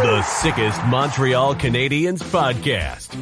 [0.00, 3.12] The sickest Montreal Canadiens podcast.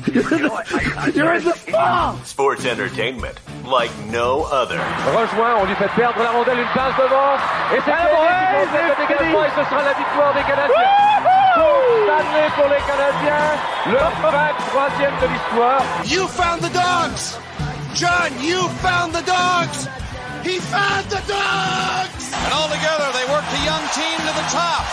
[1.13, 2.25] You're in the spot!
[2.25, 4.79] Sports entertainment like no other.
[5.11, 7.35] Rejoint, on lui fait perdre la rondelle, une passe devant.
[7.75, 11.19] Et c'est le dégagement et ce sera la victoire des Canadiens.
[12.05, 15.83] Stanley pour les Canadiens, le 23e de l'histoire.
[16.07, 17.39] You found the dogs!
[17.95, 19.89] John, you found the dogs!
[20.45, 22.18] He found the dogs!
[22.33, 24.85] And all together, they worked a young team to the top.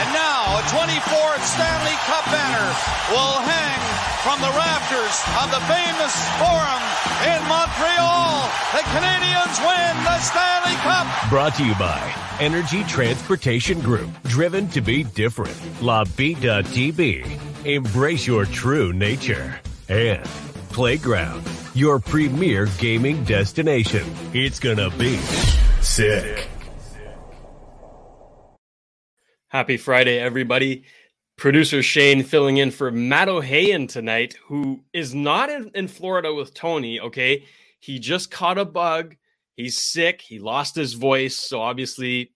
[0.00, 2.68] And now, a 24th Stanley Cup banner
[3.12, 3.80] will hang
[4.24, 6.82] from the rafters of the famous Forum
[7.24, 8.48] in Montreal.
[8.74, 11.06] The Canadiens win the Stanley Cup.
[11.30, 12.00] Brought to you by
[12.40, 14.10] Energy Transportation Group.
[14.24, 15.56] Driven to be different.
[15.82, 17.64] La Vida TB.
[17.64, 19.60] Embrace your true nature.
[19.88, 20.26] And
[20.76, 21.42] Playground,
[21.72, 24.04] your premier gaming destination.
[24.34, 25.16] It's gonna be
[25.80, 26.46] sick.
[29.56, 30.84] Happy Friday, everybody.
[31.38, 36.52] Producer Shayne filling in for Matt O'Hayan tonight, who is not in, in Florida with
[36.52, 37.00] Tony.
[37.00, 37.42] Okay.
[37.80, 39.16] He just caught a bug.
[39.54, 40.20] He's sick.
[40.20, 41.36] He lost his voice.
[41.38, 42.32] So obviously,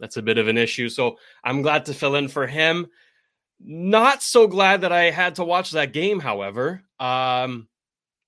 [0.00, 0.88] that's a bit of an issue.
[0.88, 2.88] So I'm glad to fill in for him.
[3.60, 6.82] Not so glad that I had to watch that game, however.
[6.98, 7.68] Um,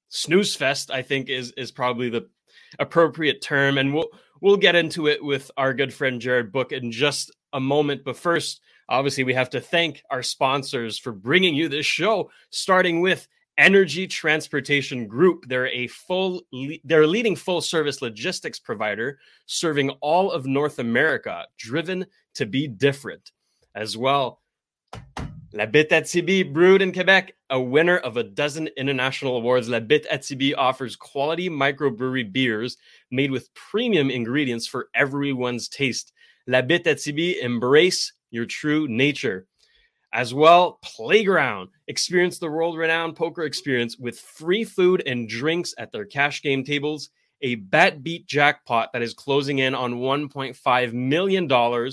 [0.08, 2.28] snooze fest, I think, is is probably the
[2.78, 3.76] appropriate term.
[3.76, 4.10] And we'll
[4.40, 8.04] we'll get into it with our good friend Jared Book in just a moment.
[8.04, 13.00] But first, obviously, we have to thank our sponsors for bringing you this show, starting
[13.00, 15.46] with Energy Transportation Group.
[15.48, 16.42] They're a full
[16.84, 22.68] they're a leading full service logistics provider serving all of North America, driven to be
[22.68, 23.32] different.
[23.74, 24.40] As well,
[25.52, 29.68] La Bitt à Tibi, brewed in Quebec, a winner of a dozen international awards.
[29.68, 32.76] La Bitt à Tibi offers quality microbrewery beers
[33.10, 36.12] made with premium ingredients for everyone's taste.
[36.48, 39.48] La Bitt à Tibi, embrace your true nature.
[40.12, 41.70] As well, Playground.
[41.88, 46.62] Experience the world renowned poker experience with free food and drinks at their cash game
[46.62, 47.10] tables.
[47.42, 51.90] A bad beat jackpot that is closing in on $1.5 million,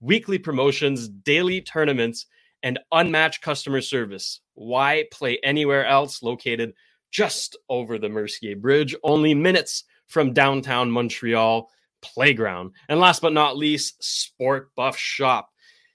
[0.00, 2.26] weekly promotions, daily tournaments
[2.62, 4.40] and unmatched customer service.
[4.54, 6.74] Why play anywhere else located
[7.10, 11.68] just over the Mercier Bridge, only minutes from downtown Montreal
[12.02, 12.72] playground?
[12.88, 15.48] And last but not least, Sport Buff Shop.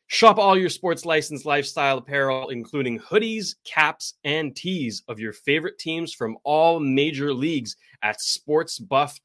[0.08, 5.80] Shop all your sports license lifestyle apparel, including hoodies, caps, and tees of your favorite
[5.80, 9.18] teams from all major leagues at sportsbuff.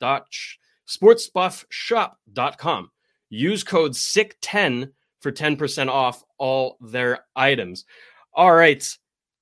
[0.88, 2.90] sportsbuffshop.com.
[3.30, 7.84] Use code SICK10 for 10% off all their items.
[8.32, 8.88] All right,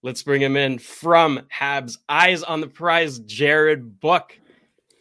[0.03, 4.35] let's bring him in from Habs Eyes on the Prize, Jared Book.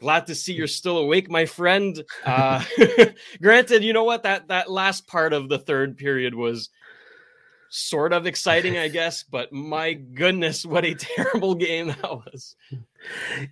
[0.04, 2.04] Glad to see you're still awake, my friend.
[2.26, 2.64] Uh,
[3.42, 6.70] granted, you know what that that last part of the third period was
[7.70, 12.58] sort of exciting, I guess, but my goodness, what a terrible game that was.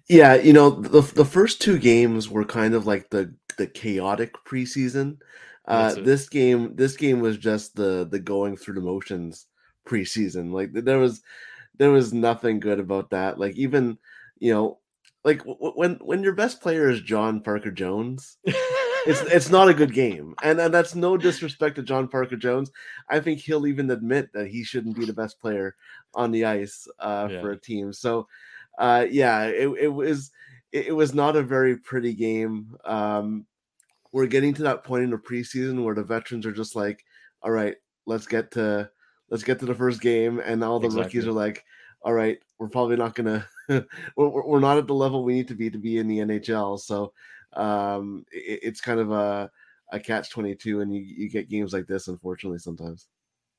[0.09, 4.33] Yeah, you know, the the first two games were kind of like the the chaotic
[4.45, 5.17] preseason.
[5.65, 9.47] Uh, this game, this game was just the the going through the motions
[9.87, 10.51] preseason.
[10.51, 11.21] Like there was,
[11.77, 13.39] there was nothing good about that.
[13.39, 13.97] Like even,
[14.37, 14.79] you know,
[15.23, 19.93] like when when your best player is John Parker Jones, it's it's not a good
[19.93, 20.33] game.
[20.41, 22.71] And and that's no disrespect to John Parker Jones.
[23.09, 25.75] I think he'll even admit that he shouldn't be the best player
[26.15, 27.41] on the ice uh, yeah.
[27.41, 27.93] for a team.
[27.93, 28.27] So,
[28.79, 30.31] uh, yeah, it it was
[30.71, 32.75] it, it was not a very pretty game.
[32.83, 33.45] Um,
[34.11, 37.05] we're getting to that point in the preseason where the veterans are just like,
[37.43, 37.75] all right,
[38.07, 38.89] let's get to
[39.29, 41.03] let's get to the first game, and all the exactly.
[41.03, 41.63] rookies are like,
[42.01, 45.55] all right, we're probably not gonna we're, we're not at the level we need to
[45.55, 46.79] be to be in the NHL.
[46.79, 47.11] So
[47.53, 49.49] um, it, it's kind of a
[49.91, 53.07] a catch twenty two, and you, you get games like this, unfortunately, sometimes.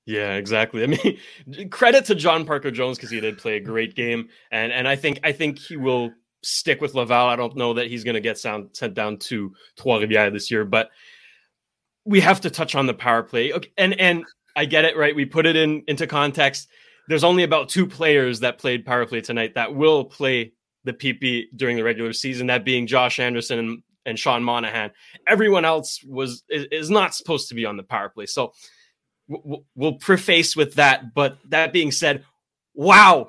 [0.06, 0.84] Yeah, exactly.
[0.84, 4.70] I mean, credit to John Parker Jones because he did play a great game, and
[4.72, 6.12] and I think I think he will
[6.44, 7.26] stick with Laval.
[7.26, 10.64] I don't know that he's going to get sound, sent down to Trois-Rivières this year,
[10.64, 10.90] but
[12.04, 13.52] we have to touch on the power play.
[13.52, 14.24] Okay, and and
[14.54, 15.14] I get it, right?
[15.14, 16.68] We put it in into context.
[17.08, 20.52] There's only about two players that played power play tonight that will play
[20.84, 22.46] the PP during the regular season.
[22.48, 24.90] That being Josh Anderson and, and Sean Monahan.
[25.26, 28.26] Everyone else was is, is not supposed to be on the power play.
[28.26, 28.52] So
[29.28, 31.14] we'll preface with that.
[31.14, 32.24] But that being said,
[32.74, 33.28] wow,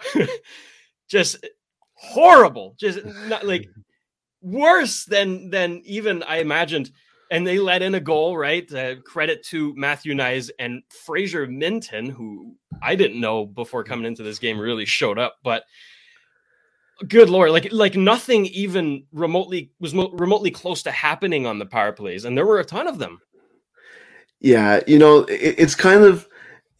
[1.09, 1.45] just
[1.93, 3.69] horrible, just not like
[4.41, 6.91] worse than than even I imagined.
[7.33, 8.71] And they let in a goal, right?
[8.71, 14.21] Uh, credit to Matthew Knies and Fraser Minten, who I didn't know before coming into
[14.21, 15.37] this game really showed up.
[15.43, 15.63] But
[17.07, 21.65] good lord, like like nothing even remotely was mo- remotely close to happening on the
[21.65, 23.19] power plays, and there were a ton of them.
[24.39, 26.27] Yeah, you know, it, it's kind of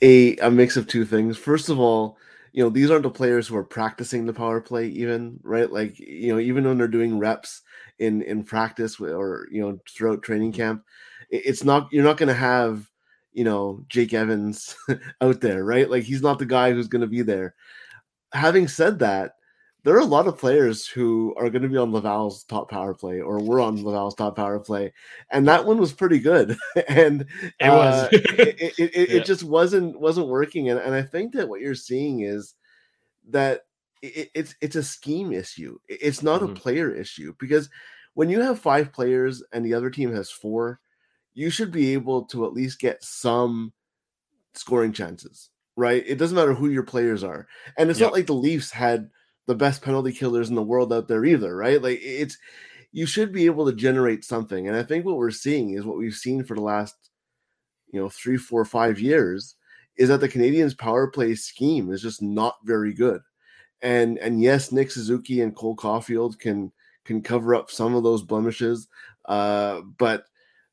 [0.03, 1.35] a a mix of two things.
[1.35, 2.15] First of all,
[2.51, 5.71] you know, these aren't the players who are practicing the power play, even right.
[5.71, 7.63] Like you know, even when they're doing reps
[8.03, 10.83] in in practice or you know throughout training camp,
[11.29, 12.89] it's not you're not going to have
[13.31, 14.75] you know Jake Evans
[15.21, 15.89] out there, right?
[15.89, 17.55] Like he's not the guy who's going to be there.
[18.33, 19.35] Having said that,
[19.83, 22.93] there are a lot of players who are going to be on Laval's top power
[22.93, 24.93] play or were on Laval's top power play,
[25.31, 26.57] and that one was pretty good.
[26.89, 27.25] and
[27.59, 29.17] it was, uh, it, it, it, yeah.
[29.17, 30.69] it, just wasn't wasn't working.
[30.69, 32.53] And, and I think that what you're seeing is
[33.29, 33.61] that
[34.03, 35.77] it's it's a scheme issue.
[35.87, 36.51] It's not mm-hmm.
[36.51, 37.69] a player issue because
[38.13, 40.79] when you have five players and the other team has four,
[41.33, 43.73] you should be able to at least get some
[44.53, 46.03] scoring chances, right?
[46.05, 48.07] It doesn't matter who your players are, and it's yep.
[48.07, 49.09] not like the Leafs had
[49.45, 51.81] the best penalty killers in the world out there either, right?
[51.81, 52.37] Like it's
[52.91, 54.67] you should be able to generate something.
[54.67, 56.95] And I think what we're seeing is what we've seen for the last,
[57.91, 59.55] you know, three, four, five years
[59.97, 63.21] is that the Canadiens power play scheme is just not very good.
[63.81, 66.71] And and yes, Nick Suzuki and Cole Caufield can
[67.05, 68.87] can cover up some of those blemishes,
[69.25, 70.25] uh, but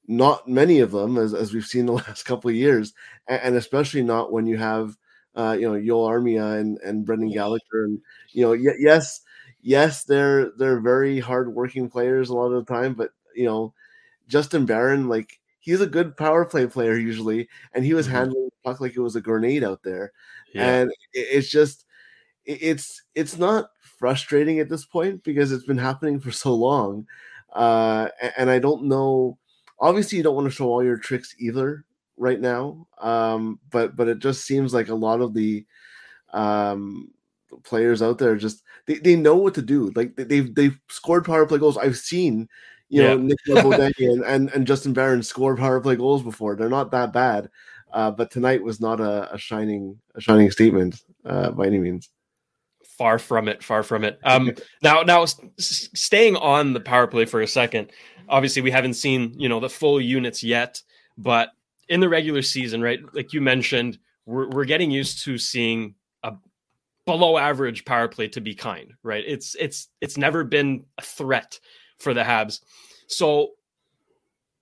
[0.07, 2.93] not many of them, as, as we've seen the last couple of years,
[3.27, 4.97] and, and especially not when you have
[5.37, 7.85] uh, you know, Joel Armia and, and Brendan Gallagher.
[7.85, 8.01] And,
[8.33, 9.21] you know, y- yes,
[9.63, 13.73] yes, they're they're very hardworking players a lot of the time, but you know,
[14.29, 18.17] Justin Barron, like he's a good power play player usually, and he was mm-hmm.
[18.17, 20.13] handling the puck like it was a grenade out there.
[20.55, 20.69] Yeah.
[20.69, 21.85] And it, it's just
[22.45, 27.07] it's it's not frustrating at this point because it's been happening for so long.
[27.53, 29.39] Uh, and I don't know.
[29.79, 31.85] Obviously, you don't want to show all your tricks either
[32.17, 32.87] right now.
[32.99, 35.67] Um, but but it just seems like a lot of the
[36.33, 37.11] um,
[37.65, 39.91] players out there just they, they know what to do.
[39.95, 41.79] Like they've they've scored power play goals.
[41.79, 42.49] I've seen
[42.89, 43.09] you yeah.
[43.09, 46.57] know Nicolas Beaudin and, and Justin Barron score power play goals before.
[46.57, 47.51] They're not that bad.
[47.93, 52.09] Uh, but tonight was not a, a shining a shining statement uh, by any means.
[53.01, 53.65] Far from it.
[53.65, 54.21] Far from it.
[54.25, 54.53] Um,
[54.83, 57.93] now, now, s- staying on the power play for a second.
[58.29, 60.83] Obviously, we haven't seen you know the full units yet,
[61.17, 61.49] but
[61.89, 63.01] in the regular season, right?
[63.15, 66.35] Like you mentioned, we're, we're getting used to seeing a
[67.07, 69.25] below average power play to be kind, right?
[69.27, 71.59] It's it's it's never been a threat
[72.01, 72.61] for the Habs.
[73.07, 73.53] So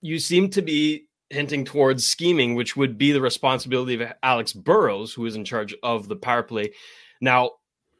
[0.00, 5.12] you seem to be hinting towards scheming, which would be the responsibility of Alex Burrows,
[5.12, 6.72] who is in charge of the power play.
[7.20, 7.50] Now,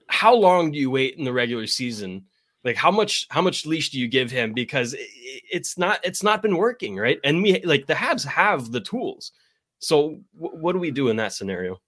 [0.08, 2.24] how long do you wait in the regular season
[2.64, 6.42] like how much how much leash do you give him because it's not it's not
[6.42, 9.32] been working right and we like the habs have the tools
[9.78, 11.80] so w- what do we do in that scenario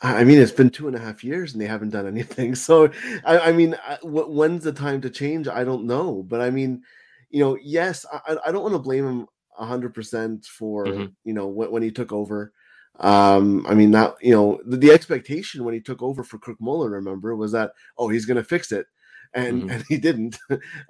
[0.00, 2.54] I mean, it's been two and a half years and they haven't done anything.
[2.68, 2.88] So,
[3.24, 3.74] I, I mean,
[4.04, 5.48] when's the time to change?
[5.48, 6.22] I don't know.
[6.22, 6.82] But I mean,
[7.30, 9.26] you know, yes, I, I don't want to blame him
[9.58, 11.06] hundred percent for mm-hmm.
[11.24, 12.52] you know when, when, he took over.
[12.98, 16.60] Um, I mean, that you know, the, the, expectation when he took over for Kirk
[16.60, 18.86] Muller, remember, was that oh, he's going to fix it
[19.34, 19.70] and mm-hmm.
[19.70, 20.38] and he didn't.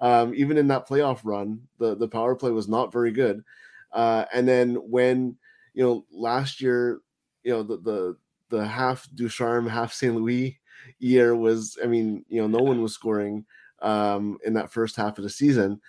[0.00, 3.44] um, even in that playoff run, the the power play was not very good.
[3.92, 5.36] Uh, and then when
[5.74, 7.00] you know last year,
[7.42, 8.16] you know the the
[8.50, 10.14] the half Ducharme, half St.
[10.14, 10.58] Louis
[10.98, 13.44] year was, I mean, you know, no one was scoring
[13.82, 15.80] um, in that first half of the season.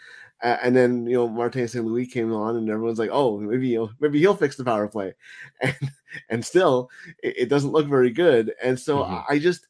[0.41, 1.85] And then you know Martin St.
[1.85, 5.13] Louis came on, and everyone's like, "Oh, maybe he'll maybe he'll fix the power play,"
[5.61, 5.91] and
[6.29, 6.89] and still
[7.21, 8.53] it, it doesn't look very good.
[8.63, 9.19] And so mm-hmm.
[9.27, 9.67] I just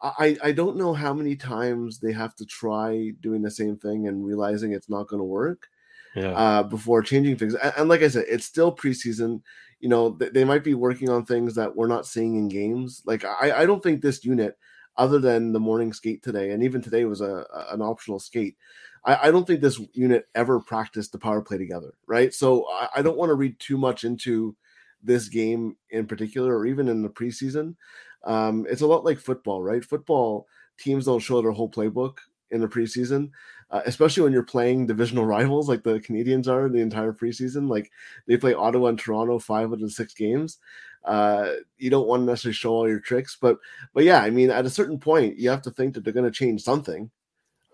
[0.00, 4.06] I, I don't know how many times they have to try doing the same thing
[4.06, 5.68] and realizing it's not going to work
[6.14, 6.30] yeah.
[6.30, 7.54] uh, before changing things.
[7.54, 9.42] And, and, like I said, it's still preseason.
[9.80, 13.02] You know, th- they might be working on things that we're not seeing in games.
[13.06, 14.56] Like I, I don't think this unit,
[14.96, 18.56] other than the morning skate today, and even today was a, a an optional skate.
[19.04, 22.32] I, I, don't think this unit ever practiced the power play together, right?
[22.32, 24.56] So I, I don't want to read too much into
[25.02, 27.76] this game in particular, or even in the preseason.
[28.24, 29.84] Um, it's a lot like football, right?
[29.84, 30.46] Football
[30.78, 32.18] teams don't show their whole playbook
[32.50, 33.30] in the preseason,
[33.70, 37.68] uh, especially when you're playing divisional rivals like the Canadiens are the entire preseason.
[37.68, 37.90] Like
[38.26, 40.58] they play Ottawa and Toronto five out of the six games.
[41.04, 43.58] Uh, you don't want to necessarily show all your tricks, but
[43.94, 46.24] but yeah, I mean, at a certain point, you have to think that they're going
[46.24, 47.10] to change something.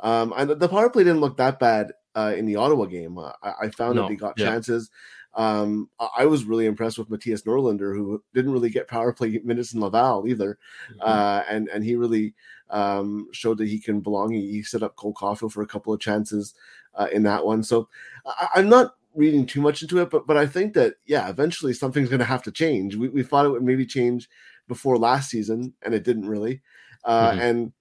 [0.01, 3.19] Um, and the power play didn't look that bad uh, in the Ottawa game.
[3.19, 4.03] Uh, I, I, found no.
[4.03, 4.47] that they got yeah.
[4.47, 4.91] chances.
[5.35, 9.75] Um, I was really impressed with Mattias Norlinder, who didn't really get power play minutes
[9.75, 10.59] in Laval either,
[10.91, 11.01] mm-hmm.
[11.01, 12.35] uh, and and he really
[12.71, 14.33] um, showed that he can belong.
[14.33, 16.55] He, he set up Cole Caufield for a couple of chances
[16.95, 17.63] uh, in that one.
[17.63, 17.89] So
[18.25, 21.73] I, I'm not reading too much into it, but but I think that yeah, eventually
[21.73, 22.95] something's going to have to change.
[22.95, 24.29] We, we thought it would maybe change
[24.69, 26.63] before last season, and it didn't really.
[27.05, 27.41] Uh, mm-hmm.
[27.41, 27.73] And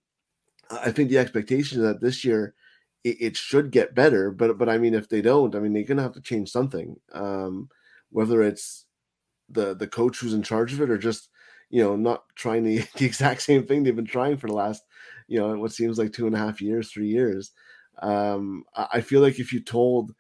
[0.82, 2.54] I think the expectation is that this year
[3.04, 4.32] it, it, should get better.
[4.32, 6.50] But but I mean, if they don't, I mean, they're going to have to change
[6.50, 6.96] something.
[7.14, 7.70] Um,
[8.10, 8.86] whether it's
[9.50, 11.30] the the coach who's in charge of it, or just
[11.70, 14.84] you know not trying the, the exact same thing they've been trying for the last
[15.28, 17.52] you know what seems like two and a half years, three years.
[18.02, 20.14] Um, I feel like if you told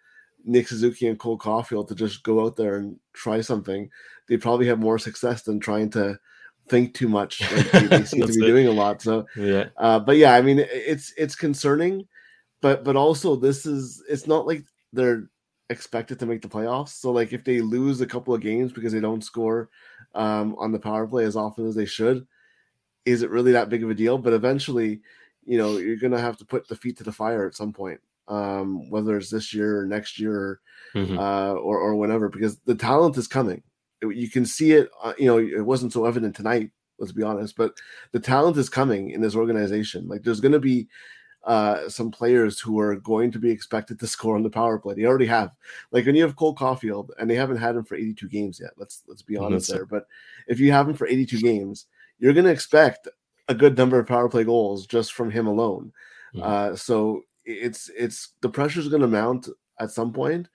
[0.45, 3.89] Nick Suzuki and Cole Caufield to just go out there and try something,
[4.27, 6.19] they probably have more success than trying to
[6.67, 7.41] think too much.
[7.41, 8.48] Like they, they seem to be it.
[8.48, 9.01] doing a lot.
[9.01, 12.08] So yeah, uh, but yeah, I mean, it's it's concerning,
[12.62, 15.29] but but also this is it's not like they're
[15.70, 16.89] expected to make the playoffs.
[16.89, 19.70] So like if they lose a couple of games because they don't score
[20.13, 22.27] um, on the power play as often as they should,
[23.05, 24.17] is it really that big of a deal?
[24.17, 25.01] But eventually,
[25.46, 28.00] you know, you're gonna have to put the feet to the fire at some point
[28.27, 30.62] um, whether it's this year or next year or,
[30.96, 31.17] mm-hmm.
[31.17, 33.63] uh, or, or whenever, because the talent is coming.
[34.10, 34.89] You can see it.
[35.01, 36.72] Uh, you know, it wasn't so evident tonight.
[37.00, 37.75] Let's be honest, but
[38.12, 40.07] the talent is coming in this organization.
[40.07, 40.88] Like, there's going to be
[41.43, 44.95] uh, some players who are going to be expected to score on the power play.
[44.95, 45.51] They already have.
[45.91, 48.72] Like when you have Cole Caufield, and they haven't had him for 82 games yet.
[48.77, 49.86] Let's let's be honest there.
[49.86, 50.07] But
[50.48, 51.88] if you have him for 82 games,
[52.19, 53.07] you're going to expect
[53.50, 55.91] a good number of power play goals just from him alone.
[56.33, 56.43] Mm-hmm.
[56.43, 60.48] Uh, so it's it's the pressure is going to mount at some point,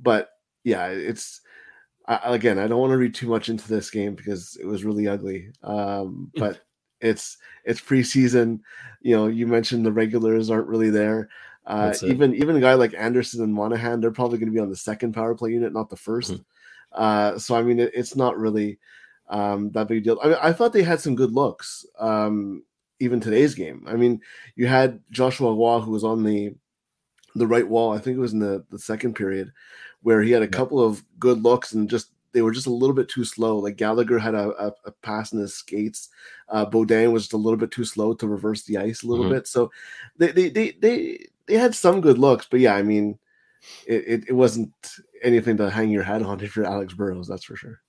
[0.00, 0.30] but
[0.64, 1.40] yeah, it's
[2.06, 4.84] I, again I don't want to read too much into this game because it was
[4.84, 5.50] really ugly.
[5.62, 6.60] Um, but
[7.00, 8.60] it's it's preseason.
[9.00, 11.28] You know, you mentioned the regulars aren't really there.
[11.66, 14.70] Uh, even even a guy like Anderson and Monahan, they're probably going to be on
[14.70, 16.42] the second power play unit, not the 1st mm-hmm.
[16.92, 18.80] Uh, so I mean, it, it's not really
[19.28, 20.18] um, that big a deal.
[20.22, 21.86] I mean, I thought they had some good looks.
[21.98, 22.64] Um,
[22.98, 23.84] even today's game.
[23.86, 24.20] I mean,
[24.56, 26.54] you had Joshua Roy who was on the
[27.36, 27.92] the right wall.
[27.92, 29.52] I think it was in the the second period
[30.02, 32.94] where he had a couple of good looks and just they were just a little
[32.94, 33.58] bit too slow.
[33.58, 36.08] Like Gallagher had a, a, a pass in his skates.
[36.48, 39.34] Uh, was just a little bit too slow to reverse the ice a little mm-hmm.
[39.34, 39.48] bit.
[39.48, 39.70] So
[40.16, 43.18] they, they they they they had some good looks, but yeah, I mean,
[43.86, 44.72] it, it, it wasn't
[45.22, 47.80] anything to hang your hat on if you're Alex Burrows, that's for sure.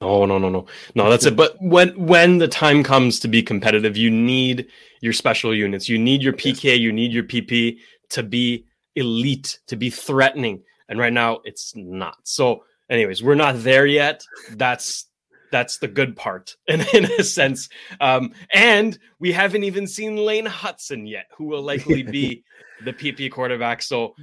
[0.00, 0.66] Oh no no no
[0.96, 1.36] no that's it.
[1.36, 4.66] But when when the time comes to be competitive, you need
[5.00, 5.88] your special units.
[5.88, 6.78] You need your PK.
[6.78, 7.78] You need your PP
[8.10, 8.66] to be
[8.96, 10.62] elite, to be threatening.
[10.92, 12.18] And right now, it's not.
[12.24, 14.22] So, anyways, we're not there yet.
[14.50, 15.06] That's
[15.50, 17.70] that's the good part in, in a sense.
[17.98, 22.44] Um, and we haven't even seen Lane Hutson yet, who will likely be
[22.84, 23.80] the PP quarterback.
[23.80, 24.14] So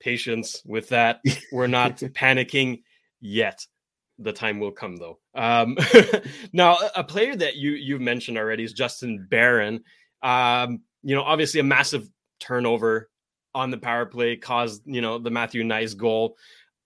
[0.00, 1.20] patience with that.
[1.52, 2.82] We're not panicking
[3.20, 3.64] yet
[4.18, 5.20] the time will come though.
[5.32, 5.78] Um,
[6.52, 9.84] now, a player that you you've mentioned already is Justin Barron.
[10.24, 12.08] Um, you know, obviously a massive
[12.40, 13.10] turnover
[13.54, 16.36] on the power play caused you know the Matthew Knies goal.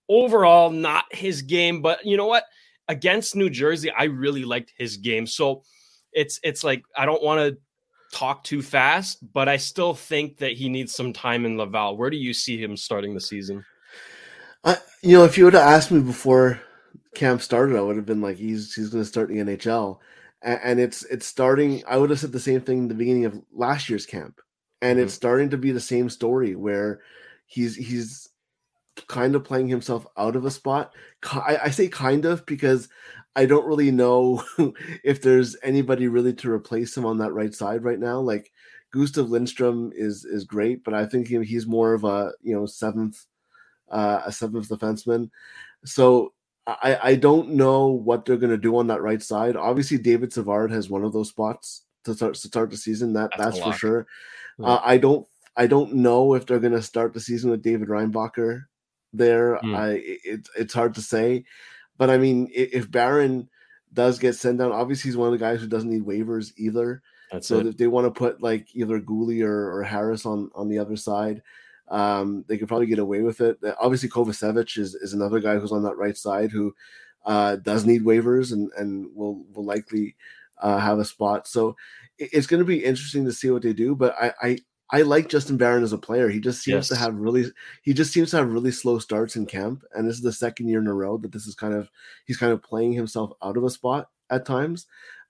[0.07, 2.45] Overall, not his game, but you know what?
[2.87, 5.27] Against New Jersey, I really liked his game.
[5.27, 5.63] So
[6.13, 7.57] it's it's like I don't want to
[8.11, 11.97] talk too fast, but I still think that he needs some time in Laval.
[11.97, 13.65] Where do you see him starting the season?
[14.63, 16.59] Uh, you know, if you would have asked me before
[17.15, 19.99] camp started, I would have been like, he's he's going to start the NHL,
[20.41, 21.83] and, and, it's it's starting.
[21.87, 24.41] I would have said the same thing in the beginning of last year's camp,
[24.81, 25.05] and mm-hmm.
[25.05, 27.01] it's starting to be the same story where
[27.45, 28.29] he's he's
[29.07, 30.93] kind of playing himself out of a spot.
[31.31, 32.89] I, I say kind of because
[33.35, 34.43] I don't really know
[35.03, 38.19] if there's anybody really to replace him on that right side right now.
[38.19, 38.51] Like
[38.91, 43.25] Gustav Lindstrom is is great, but I think he's more of a you know seventh
[43.89, 45.29] uh, a seventh defenseman.
[45.85, 46.33] So
[46.67, 49.55] I, I don't know what they're going to do on that right side.
[49.55, 53.13] Obviously, David Savard has one of those spots to start to start the season.
[53.13, 54.07] That that's, that's for sure.
[54.59, 54.67] Yeah.
[54.67, 57.87] Uh, I don't I don't know if they're going to start the season with David
[57.87, 58.63] Reinbacher
[59.13, 59.57] there.
[59.63, 59.75] Mm.
[59.75, 59.89] I
[60.23, 61.43] it, it's hard to say,
[61.97, 63.49] but I mean, if Barron
[63.93, 67.01] does get sent down, obviously he's one of the guys who doesn't need waivers either.
[67.31, 67.67] That's so it.
[67.67, 70.95] if they want to put like either Guhle or, or Harris on on the other
[70.95, 71.41] side,
[71.89, 73.57] um, they could probably get away with it.
[73.63, 76.73] Uh, obviously, Kovacevic is, is another guy who's on that right side who
[77.25, 80.15] uh, does need waivers and, and will will likely
[80.59, 81.47] uh, have a spot.
[81.47, 81.75] So
[82.17, 83.95] it's going to be interesting to see what they do.
[83.95, 84.57] But I, I
[84.91, 86.29] I like Justin Barron as a player.
[86.29, 86.87] He just seems yes.
[86.89, 87.45] to have really
[87.83, 90.67] he just seems to have really slow starts in camp, and this is the second
[90.67, 91.89] year in a row that this is kind of
[92.25, 94.87] he's kind of playing himself out of a spot at times.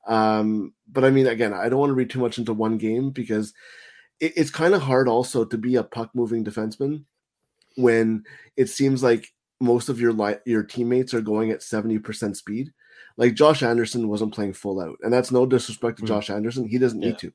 [0.08, 3.12] Um, but I mean, again, I don't want to read too much into one game
[3.12, 3.54] because
[4.20, 7.04] it, it's kind of hard also to be a puck moving defenseman
[7.76, 8.24] when
[8.56, 9.28] it seems like
[9.60, 12.72] most of your li- your teammates are going at 70% speed.
[13.20, 16.08] Like Josh Anderson wasn't playing full out, and that's no disrespect to mm.
[16.08, 16.66] Josh Anderson.
[16.66, 17.10] He doesn't yeah.
[17.10, 17.34] need to.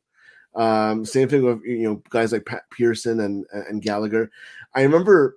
[0.54, 4.30] Um, same thing with you know guys like Pat Pearson and and Gallagher.
[4.74, 5.36] I remember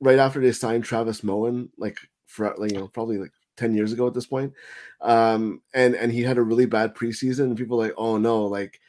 [0.00, 1.96] right after they signed Travis Moen, like
[2.26, 4.52] for like, you know probably like 10 years ago at this point.
[5.00, 8.80] Um, and and he had a really bad preseason and people like, oh no, like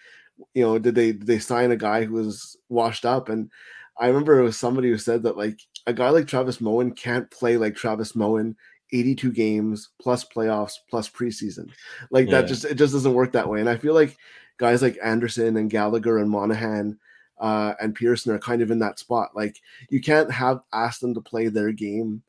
[0.55, 3.29] you know, did they did they sign a guy who was washed up?
[3.29, 3.51] And
[3.99, 7.29] I remember it was somebody who said that like a guy like Travis Moen can't
[7.29, 8.55] play like Travis Moen
[8.91, 11.69] 82 games plus playoffs plus preseason.
[12.11, 12.41] Like yeah.
[12.41, 13.59] that just it just doesn't work that way.
[13.59, 14.17] And I feel like
[14.57, 16.97] guys like Anderson and Gallagher and Monahan
[17.39, 19.31] uh, and Pearson are kind of in that spot.
[19.35, 22.23] Like you can't have ask them to play their game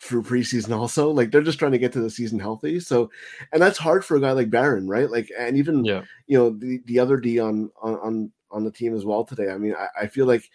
[0.00, 1.10] through preseason also.
[1.10, 2.80] Like they're just trying to get to the season healthy.
[2.80, 3.10] So
[3.52, 5.10] and that's hard for a guy like Barron, right?
[5.10, 6.02] Like and even yeah.
[6.26, 9.50] you know the, the other D on on on the team as well today.
[9.50, 10.48] I mean, I, I feel like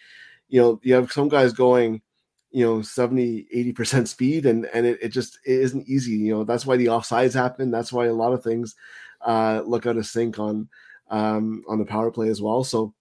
[0.47, 2.01] you know you have some guys going
[2.51, 6.43] you know 70 80% speed and and it, it just it isn't easy you know
[6.43, 8.75] that's why the offsides happen that's why a lot of things
[9.25, 10.67] uh look out of sync on
[11.09, 12.93] um on the power play as well so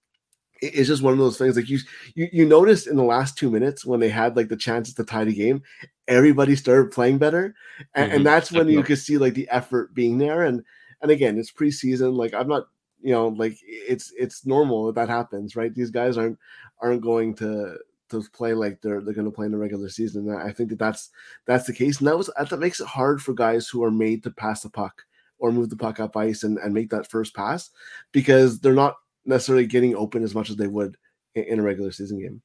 [0.61, 1.79] it's just one of those things like you
[2.15, 5.03] you you noticed in the last two minutes when they had like the chances to
[5.03, 5.61] tie the game
[6.07, 7.55] everybody started playing better
[7.95, 8.17] and, mm-hmm.
[8.17, 10.63] and that's when you could see like the effort being there and
[11.01, 12.67] and again it's preseason like i'm not
[13.01, 16.37] you know like it's it's normal that that happens right these guys aren't
[16.81, 17.77] aren't going to
[18.09, 20.69] to play like they're they're going to play in the regular season and i think
[20.69, 21.09] that that's
[21.45, 24.23] that's the case and that was that makes it hard for guys who are made
[24.23, 25.03] to pass the puck
[25.39, 27.71] or move the puck up ice and, and make that first pass
[28.11, 30.97] because they're not necessarily getting open as much as they would
[31.35, 32.41] in, in a regular season game.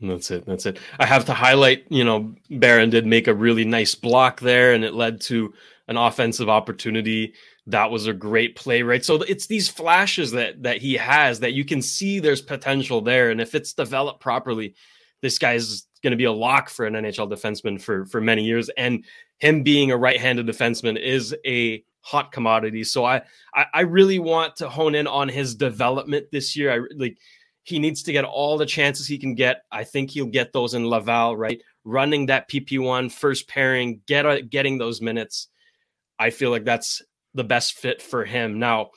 [0.00, 0.44] That's it.
[0.44, 0.78] That's it.
[0.98, 4.84] I have to highlight, you know, Barron did make a really nice block there and
[4.84, 5.54] it led to
[5.88, 7.32] an offensive opportunity.
[7.68, 9.04] That was a great play, right?
[9.04, 13.30] So it's these flashes that that he has that you can see there's potential there.
[13.30, 14.74] And if it's developed properly,
[15.20, 18.70] this guy's going to be a lock for an NHL defenseman for for many years.
[18.76, 19.04] And
[19.38, 22.84] him being a right-handed defenseman is a hot commodity.
[22.84, 26.72] So I, I, I really want to hone in on his development this year.
[26.72, 27.18] I like
[27.64, 29.64] he needs to get all the chances he can get.
[29.72, 31.60] I think he'll get those in Laval, right?
[31.82, 35.48] Running that PP1 first pairing, get getting those minutes.
[36.16, 37.02] I feel like that's
[37.36, 38.58] the best fit for him.
[38.58, 38.90] Now,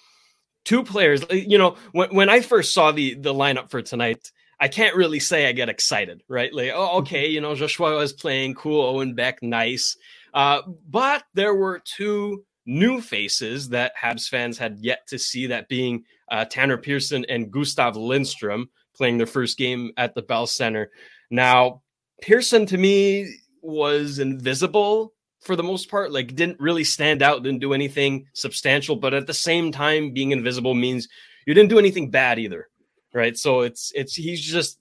[0.65, 4.67] two players, you know, when, when I first saw the the lineup for tonight, I
[4.67, 6.53] can't really say I get excited, right?
[6.53, 9.95] Like, oh, okay, you know, Joshua was playing cool, Owen Beck, nice.
[10.33, 15.69] Uh, but there were two new faces that Habs fans had yet to see, that
[15.69, 20.91] being uh, Tanner Pearson and Gustav Lindstrom playing their first game at the Bell Center.
[21.31, 21.81] Now,
[22.21, 27.59] Pearson to me was invisible for the most part, like didn't really stand out, didn't
[27.59, 31.07] do anything substantial, but at the same time, being invisible means
[31.45, 32.67] you didn't do anything bad either,
[33.13, 33.37] right?
[33.37, 34.79] So it's it's he's just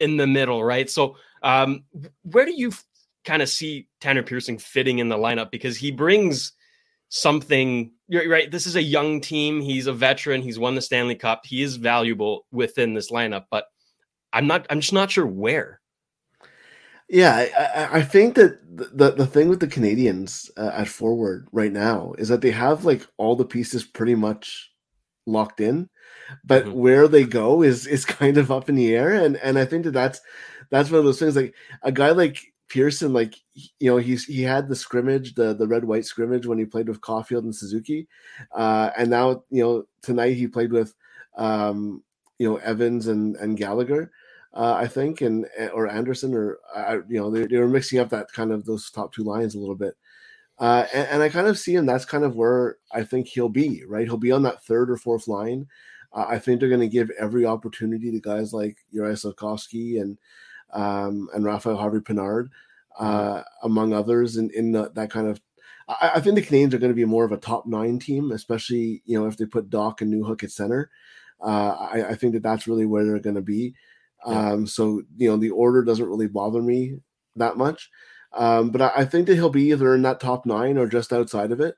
[0.00, 0.88] in the middle, right?
[0.88, 1.84] So um
[2.22, 2.72] where do you
[3.24, 6.52] kind of see Tanner Pearson fitting in the lineup because he brings
[7.08, 11.46] something right this is a young team he's a veteran he's won the stanley cup
[11.46, 13.66] he is valuable within this lineup but
[14.32, 15.80] i'm not i'm just not sure where
[17.08, 17.46] yeah
[17.92, 22.14] i, I think that the, the thing with the Canadiens uh, at forward right now
[22.18, 24.70] is that they have like all the pieces pretty much
[25.26, 25.88] locked in
[26.44, 26.78] but mm-hmm.
[26.78, 29.84] where they go is is kind of up in the air and and i think
[29.84, 30.20] that that's
[30.70, 33.34] that's one of those things like a guy like Pearson, like
[33.78, 36.88] you know, he's he had the scrimmage, the the red white scrimmage when he played
[36.88, 38.08] with Caufield and Suzuki,
[38.54, 40.94] uh, and now you know tonight he played with
[41.36, 42.02] um,
[42.38, 44.10] you know Evans and and Gallagher,
[44.56, 48.08] uh, I think, and or Anderson, or uh, you know they, they were mixing up
[48.08, 49.94] that kind of those top two lines a little bit.
[50.58, 51.84] Uh, and, and, I kind of see him.
[51.84, 53.84] That's kind of where I think he'll be.
[53.84, 55.66] Right, he'll be on that third or fourth line.
[56.14, 60.16] Uh, I think they're going to give every opportunity to guys like Uri Slafkovsky and
[60.72, 62.48] um, and Raphael Harvey Pinard,
[62.98, 65.38] uh, among others, in, in the, that kind of.
[65.86, 68.32] I, I, think the Canadiens are going to be more of a top nine team,
[68.32, 70.90] especially you know if they put Dach and Newhook at center.
[71.40, 73.74] Uh, I, I, think that that's really where they're going to be.
[74.26, 74.52] Yeah.
[74.52, 76.98] Um, so you know the order doesn't really bother me
[77.36, 77.90] that much,
[78.32, 81.12] um, but I, I, think that he'll be either in that top nine or just
[81.12, 81.76] outside of it.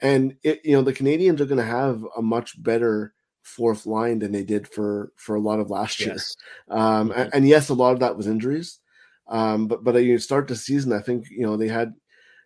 [0.00, 4.18] And it, you know the Canadiens are going to have a much better fourth line
[4.20, 6.10] than they did for for a lot of last year.
[6.10, 6.36] Yes.
[6.70, 7.20] Um, mm-hmm.
[7.20, 8.78] and, and, yes, a lot of that was injuries.
[9.26, 11.94] Um, but but you start the season, I think you know they had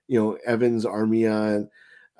[0.08, 1.68] you know Evans, Armia, and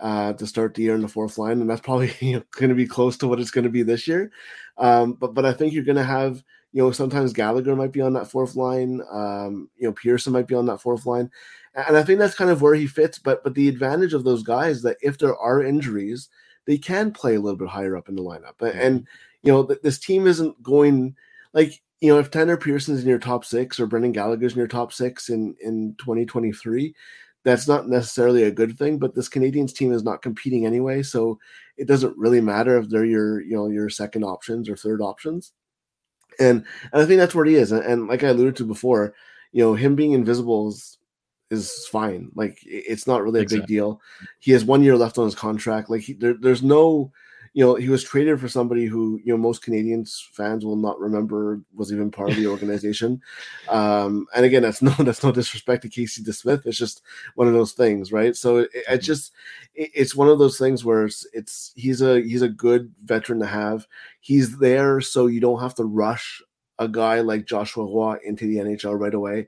[0.01, 2.71] uh, to start the year in the fourth line, and that's probably you know, going
[2.71, 4.31] to be close to what it's going to be this year.
[4.77, 6.43] Um, but but I think you're going to have
[6.75, 9.01] you know sometimes Gallagher might be on that fourth line.
[9.11, 11.31] Um, you know Pearson might be on that fourth line,
[11.75, 13.17] and I think that's kind of where he fits.
[13.17, 16.29] But but the advantage of those guys that if there are injuries,
[16.67, 18.61] they can play a little bit higher up in the lineup.
[18.61, 19.07] And
[19.43, 21.15] you know, this team isn't going
[21.53, 24.67] like you know if Tanner Pearson's in your top six or Brendan Gallagher's in your
[24.67, 26.93] top six in in 2023,
[27.45, 28.99] that's not necessarily a good thing.
[28.99, 31.39] But this Canadiens team is not competing anyway, so
[31.77, 35.53] it doesn't really matter if they're your you know your second options or third options.
[36.39, 37.73] And, and I think that's where he is.
[37.73, 39.15] And, and like I alluded to before,
[39.53, 40.99] you know, him being invisible is
[41.51, 42.31] is fine.
[42.35, 43.63] Like it's not really a exactly.
[43.63, 44.01] big deal.
[44.41, 45.91] He has one year left on his contract.
[45.91, 47.13] Like he, there, there's no
[47.55, 50.99] you know, he was traded for somebody who, you know, most Canadiens fans will not
[50.99, 53.23] remember was even part of the organization.
[53.69, 56.67] um, and again, that's no that's no disrespect to Casey DeSmith.
[56.67, 57.03] It's just
[57.37, 58.35] one of those things, right?
[58.35, 59.01] So it, it mm-hmm.
[59.01, 59.33] just
[59.77, 63.39] it, it's one of those things where it's, it's he's a he's a good veteran
[63.39, 63.87] to have.
[64.21, 66.43] He's there so you don't have to rush
[66.81, 69.47] a guy like Joshua Roy into the NHL right away.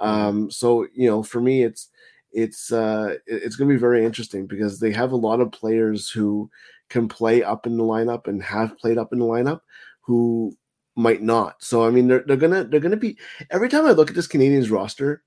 [0.00, 0.08] Mm-hmm.
[0.08, 1.88] Um, so you know, for me, it's
[2.32, 6.10] it's uh, it's going to be very interesting because they have a lot of players
[6.10, 6.50] who
[6.88, 9.60] can play up in the lineup and have played up in the lineup
[10.00, 10.56] who
[10.96, 11.62] might not.
[11.62, 13.18] So I mean they're they're gonna they're gonna be
[13.50, 15.22] every time I look at this Canadiens roster,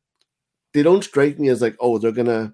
[0.73, 2.53] they don't strike me as like, oh, they're gonna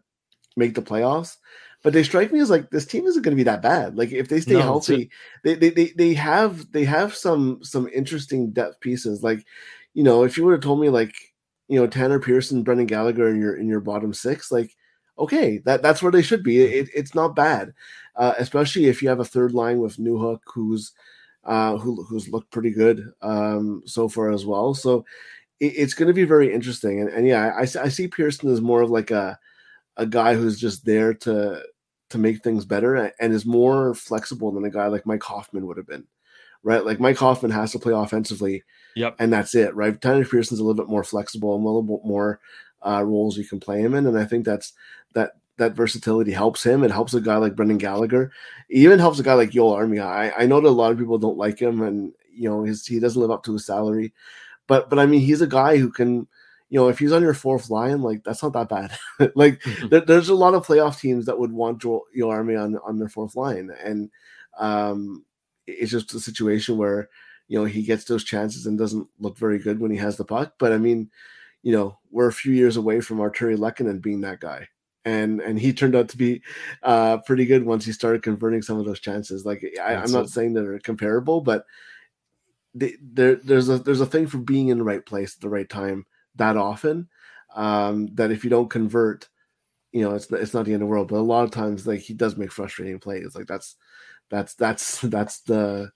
[0.56, 1.38] make the playoffs.
[1.84, 3.98] But they strike me as like this team isn't gonna be that bad.
[3.98, 5.10] Like if they stay no, healthy,
[5.44, 9.24] they, they they they have they have some some interesting depth pieces.
[9.24, 9.46] Like,
[9.94, 11.16] you know, if you would have told me like,
[11.68, 14.76] you know, Tanner Pearson, Brendan Gallagher in your in your bottom six, like
[15.20, 16.62] okay, that that's where they should be.
[16.62, 17.74] It, it's not bad,
[18.16, 20.92] uh, especially if you have a third line with Newhook, who's
[21.44, 24.74] uh, who, who's looked pretty good um, so far as well.
[24.74, 25.06] So
[25.60, 27.00] it, it's going to be very interesting.
[27.02, 29.40] And, and yeah, I, I see Pearson as more of like a
[29.98, 31.64] a guy who's just there to
[32.10, 35.78] to make things better and is more flexible than a guy like Mike Hoffman would
[35.78, 36.06] have been.
[36.64, 38.64] Right, like Mike Hoffman has to play offensively,
[38.96, 39.76] yep, and that's it.
[39.76, 42.40] Right, Tanner Pearson's a little bit more flexible and a little bit more
[42.86, 44.74] uh, roles you can play him in, and I think that's
[45.14, 46.84] that that versatility helps him.
[46.84, 48.32] It helps a guy like Brendan Gallagher.
[48.70, 50.06] It even helps a guy like Joel Armia.
[50.06, 52.86] I, I know that a lot of people don't like him, and you know his
[52.86, 54.14] he doesn't live up to his salary,
[54.68, 56.28] but but I mean he's a guy who can.
[56.70, 58.92] You know, if he's on your fourth line, like that's not that bad.
[59.36, 62.78] like there, there's a lot of playoff teams that would want Joel, Joel Armia on
[62.86, 64.10] on their fourth line, and
[64.60, 65.24] um,
[65.68, 67.10] it's just a situation where
[67.48, 70.26] you know he gets those chances and doesn't look very good when he has the
[70.26, 70.54] puck.
[70.58, 71.12] But I mean,
[71.64, 74.68] you know, we're a few years away from Artturi Lehkonen being that guy.
[75.06, 76.42] And and he turned out to be
[76.84, 79.46] uh, pretty good once he started converting some of those chances.
[79.46, 81.66] Like I, am not saying that they're comparable, but
[82.74, 85.50] they, there there's a there's a thing for being in the right place at the
[85.50, 87.08] right time that often.
[87.56, 89.30] Um, that if you don't convert,
[89.94, 91.08] you know, it's it's not the end of the world.
[91.08, 93.34] But a lot of times, like he does make frustrating plays.
[93.34, 93.78] Like that's
[94.30, 95.92] that's that's that's the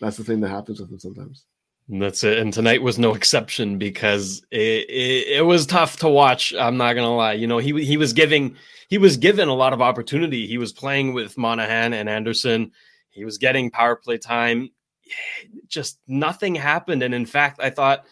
[0.00, 1.44] that's the thing that happens with him sometimes.
[1.88, 2.38] And that's it.
[2.38, 6.52] And tonight was no exception because it, it, it, was tough to watch.
[6.54, 7.34] I'm not gonna lie.
[7.34, 8.56] You know, he he was giving
[8.88, 10.46] he was given a lot of opportunity.
[10.46, 12.72] He was playing with Monahan and Anderson.
[13.10, 14.70] He was getting power play time.
[15.68, 17.02] Just nothing happened.
[17.02, 18.04] And in fact, I thought,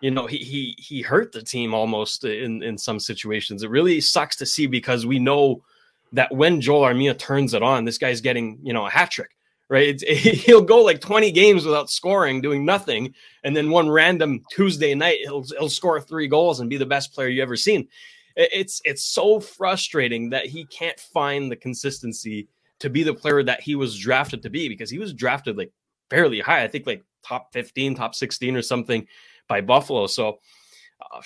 [0.00, 3.62] you know, he he he hurt the team almost in in some situations.
[3.62, 5.62] It really sucks to see because we know
[6.12, 9.30] that when Joel Armia turns it on, this guy's getting you know a hat trick
[9.70, 10.00] right?
[10.08, 15.20] he'll go like 20 games without scoring, doing nothing, and then one random Tuesday night
[15.22, 17.88] he'll he'll score three goals and be the best player you ever seen.
[18.36, 22.48] It's it's so frustrating that he can't find the consistency
[22.80, 25.72] to be the player that he was drafted to be because he was drafted like
[26.10, 26.62] fairly high.
[26.62, 29.06] I think like top 15, top 16 or something
[29.48, 30.06] by Buffalo.
[30.06, 30.40] So.
[31.14, 31.22] Uh,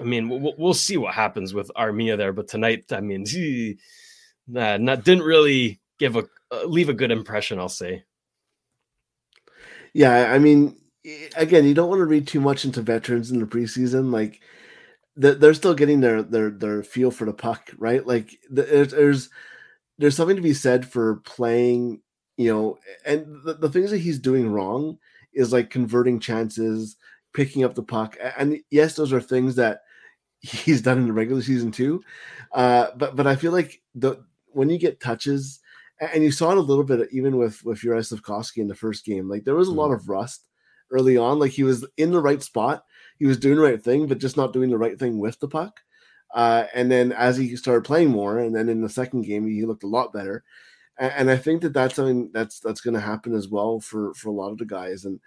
[0.00, 3.24] I mean, we'll, we'll, see what happens with Armia there, but tonight, I mean,
[4.54, 8.04] uh, not didn't really give a uh, leave a good impression, I'll say.
[9.92, 10.76] Yeah, I mean,
[11.36, 14.12] again, you don't want to read too much into veterans in the preseason.
[14.12, 14.40] Like,
[15.16, 18.06] they're still getting their their their feel for the puck, right?
[18.06, 19.30] Like, there's there's
[19.98, 22.02] there's something to be said for playing,
[22.36, 24.98] you know, and the, the things that he's doing wrong
[25.32, 26.96] is like converting chances,
[27.32, 29.80] picking up the puck, and yes, those are things that
[30.40, 32.02] he's done in the regular season too.
[32.52, 34.24] Uh, but but I feel like the
[34.56, 35.60] when you get touches
[36.00, 39.04] and you saw it a little bit even with with Juraj Slafkovsky in the first
[39.04, 39.28] game.
[39.28, 39.76] Like there was a mm.
[39.76, 40.46] lot of rust
[40.90, 41.38] early on.
[41.38, 42.84] Like he was in the right spot,
[43.18, 45.48] he was doing the right thing, but just not doing the right thing with the
[45.48, 45.80] puck.
[46.34, 49.64] Uh, and then as he started playing more, and then in the second game he
[49.64, 50.42] looked a lot better.
[50.98, 54.14] And, and I think that that's something that's that's going to happen as well for
[54.14, 55.04] for a lot of the guys.
[55.04, 55.20] And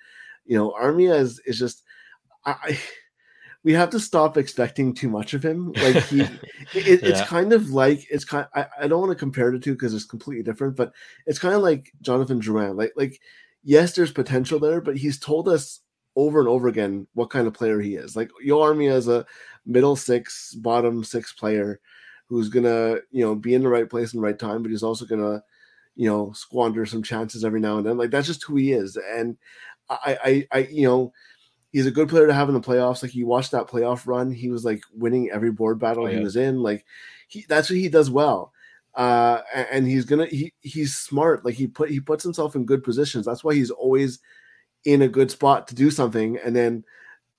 [0.46, 1.84] you know, Armia is is just
[2.46, 2.80] I
[3.63, 5.74] we have to stop expecting too much of him.
[5.74, 6.22] Like he,
[6.74, 8.48] it, it's kind of like it's kind.
[8.56, 10.93] I, I don't want to compare the two because it's completely different, but
[11.26, 12.78] it's kind of like Jonathan Drouin.
[12.78, 13.19] Like like
[13.63, 15.82] yes, there's potential there, but he's told us
[16.15, 18.15] over and over again what kind of player he is.
[18.15, 19.26] Like Yo Armia is a
[19.65, 21.80] middle six, bottom six player
[22.28, 24.84] who's gonna you know be in the right place in the right time, but he's
[24.84, 25.43] also gonna
[25.95, 27.98] you know squander some chances every now and then.
[27.98, 29.38] Like that's just who he is, and
[29.89, 31.12] I I, I you know
[31.72, 33.04] he's a good player to have in the playoffs.
[33.04, 36.18] Like you watch that playoff run, he was like winning every board battle oh, yeah.
[36.18, 36.62] he was in.
[36.62, 36.86] Like
[37.28, 38.54] he, that's what he does well.
[38.96, 41.46] Uh, and he's gonna he he's smart.
[41.46, 43.26] Like he put he puts himself in good positions.
[43.26, 44.20] That's why he's always
[44.84, 46.84] in a good spot to do something, and then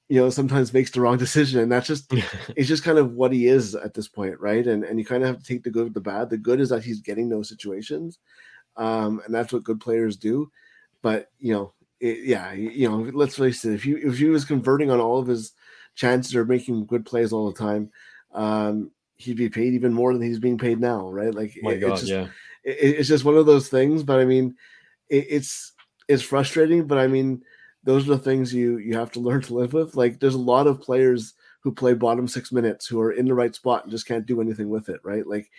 [0.09, 1.61] you know sometimes makes the wrong decision.
[1.61, 2.13] And that's just
[2.57, 4.67] it's just kind of what he is at this point, right?
[4.67, 6.31] And and you kind of have to take the good with the bad.
[6.31, 8.21] The good is that he's getting those situations,
[8.77, 10.51] um, and that's what good players do.
[11.03, 13.75] But you know, it, yeah, you know, let's face it.
[13.75, 15.53] If you if he was converting on all of his
[15.95, 17.91] chances or making good plays all the time,
[18.33, 21.35] um, he'd be paid even more than he's being paid now, right?
[21.35, 22.29] Like, My it, God, it's just, yeah,
[22.65, 24.03] it, it's just one of those things.
[24.03, 24.57] But I mean,
[25.09, 25.73] it, it's
[26.09, 26.87] it's frustrating.
[26.87, 27.43] But I mean,
[27.85, 29.95] those are the things you you have to learn to live with.
[29.95, 33.35] Like, there's a lot of players who play bottom six minutes who are in the
[33.35, 35.27] right spot and just can't do anything with it, right?
[35.27, 35.51] Like,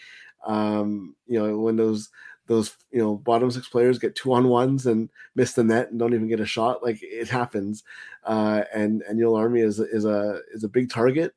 [0.47, 2.09] um, you know, when those
[2.51, 5.97] those you know bottom six players get two on ones and miss the net and
[5.97, 7.83] don't even get a shot like it happens.
[8.25, 11.33] Uh and and Joel Armia is is a is a big target.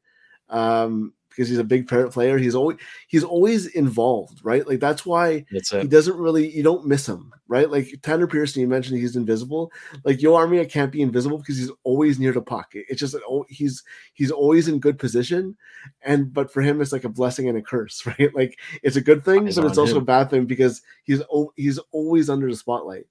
[0.48, 2.38] Um because he's a big player.
[2.38, 4.66] He's always he's always involved, right?
[4.66, 7.68] Like that's why that's he doesn't really you don't miss him, right?
[7.68, 9.72] Like Tanner Pearson, you mentioned he's invisible.
[10.04, 12.70] Like Joel Armia can't be invisible because he's always near the puck.
[12.74, 15.56] It's just oh, he's he's always in good position,
[16.02, 18.34] and but for him it's like a blessing and a curse, right?
[18.34, 20.02] Like it's a good thing, but it's also him.
[20.02, 21.22] a bad thing because he's
[21.56, 23.06] he's always under the spotlight.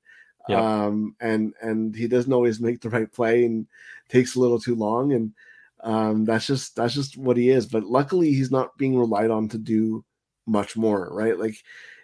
[0.50, 3.66] Um and and he doesn't always make the right play and
[4.10, 5.34] takes a little too long and
[5.84, 7.66] um, that's just that's just what he is.
[7.66, 10.04] But luckily, he's not being relied on to do
[10.48, 11.38] much more, right?
[11.38, 11.56] Like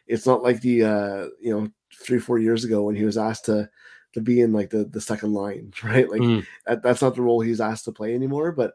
[0.06, 1.70] it's not like the uh, you know
[2.06, 3.70] three four years ago when he was asked to
[4.14, 6.10] to be in like the the second line, right?
[6.10, 6.46] Like mm.
[6.68, 8.52] that, that's not the role he's asked to play anymore.
[8.52, 8.74] But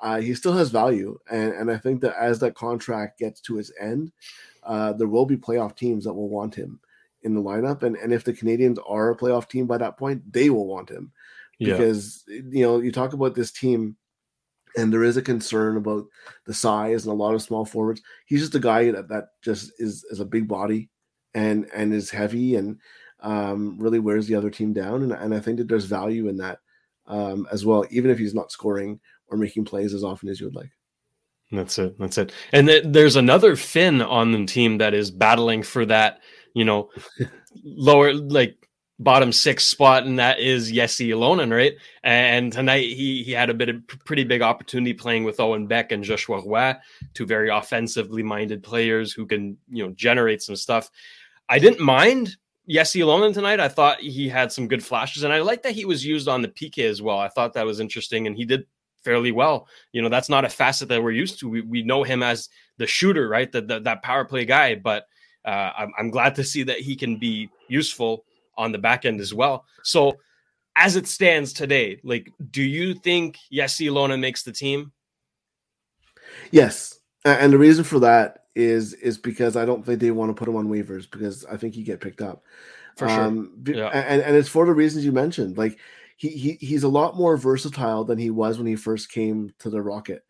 [0.00, 3.58] uh, he still has value, and and I think that as that contract gets to
[3.58, 4.12] its end,
[4.62, 6.78] uh, there will be playoff teams that will want him
[7.22, 10.32] in the lineup, and and if the Canadiens are a playoff team by that point,
[10.32, 11.10] they will want him
[11.58, 12.40] because yeah.
[12.50, 13.96] you know you talk about this team
[14.76, 16.04] and there is a concern about
[16.46, 18.02] the size and a lot of small forwards.
[18.26, 20.90] He's just a guy that, that just is is a big body
[21.34, 22.78] and and is heavy and
[23.20, 25.02] um, really wears the other team down.
[25.02, 26.58] And, and I think that there's value in that
[27.06, 30.46] um, as well, even if he's not scoring or making plays as often as you
[30.46, 30.70] would like.
[31.50, 31.98] That's it.
[31.98, 32.32] That's it.
[32.52, 36.20] And th- there's another Finn on the team that is battling for that,
[36.54, 36.90] you know,
[37.64, 38.63] lower like
[38.98, 41.74] bottom six spot, and that is Jesse Ylönen, right?
[42.02, 45.92] And tonight he he had a bit of pretty big opportunity playing with Owen Beck
[45.92, 46.74] and Joshua Roy,
[47.12, 50.90] two very offensively minded players who can you know generate some stuff.
[51.48, 52.36] I didn't mind
[52.68, 53.60] Jesse Ylönen tonight.
[53.60, 56.42] I thought he had some good flashes, and I like that he was used on
[56.42, 57.18] the PK as well.
[57.18, 58.66] I thought that was interesting, and he did
[59.02, 59.68] fairly well.
[59.92, 61.48] You know, that's not a facet that we're used to.
[61.48, 63.50] We, we know him as the shooter, right?
[63.50, 65.06] The that power play guy, but
[65.44, 68.24] uh, I'm, I'm glad to see that he can be useful
[68.56, 69.64] on the back end as well.
[69.82, 70.18] So
[70.76, 74.92] as it stands today, like, do you think Jesse Ylönen makes the team?
[76.50, 80.34] Yes, and the reason for that is is because I don't think they want to
[80.34, 82.44] put him on waivers because I think he get picked up.
[82.96, 83.20] For sure.
[83.20, 83.88] Um, yeah.
[83.88, 85.58] and, and it's for the reasons you mentioned.
[85.58, 85.78] Like
[86.16, 89.70] he, he he's a lot more versatile than he was when he first came to
[89.70, 90.24] the Rocket.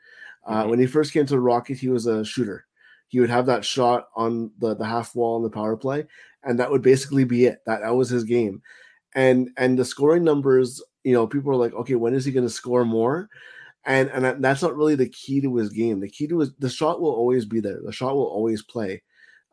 [0.47, 0.71] Uh, mm-hmm.
[0.71, 2.67] When he first came to the Rocket, he was a shooter.
[3.09, 6.07] He would have that shot on the, the half wall in the power play,
[6.43, 7.59] and that would basically be it.
[7.67, 8.63] That that was his game,
[9.15, 10.83] and and the scoring numbers.
[11.05, 13.29] You know, people are like, okay, when is he going to score more?
[13.85, 16.01] And and that's not really the key to his game.
[16.01, 17.81] The key to his the shot will always be there.
[17.85, 19.03] The shot will always play.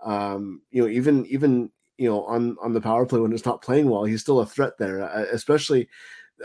[0.04, 3.62] Um, you know, even even you know on on the power play when it's not
[3.62, 5.04] playing well, he's still a threat there.
[5.04, 5.90] Uh, especially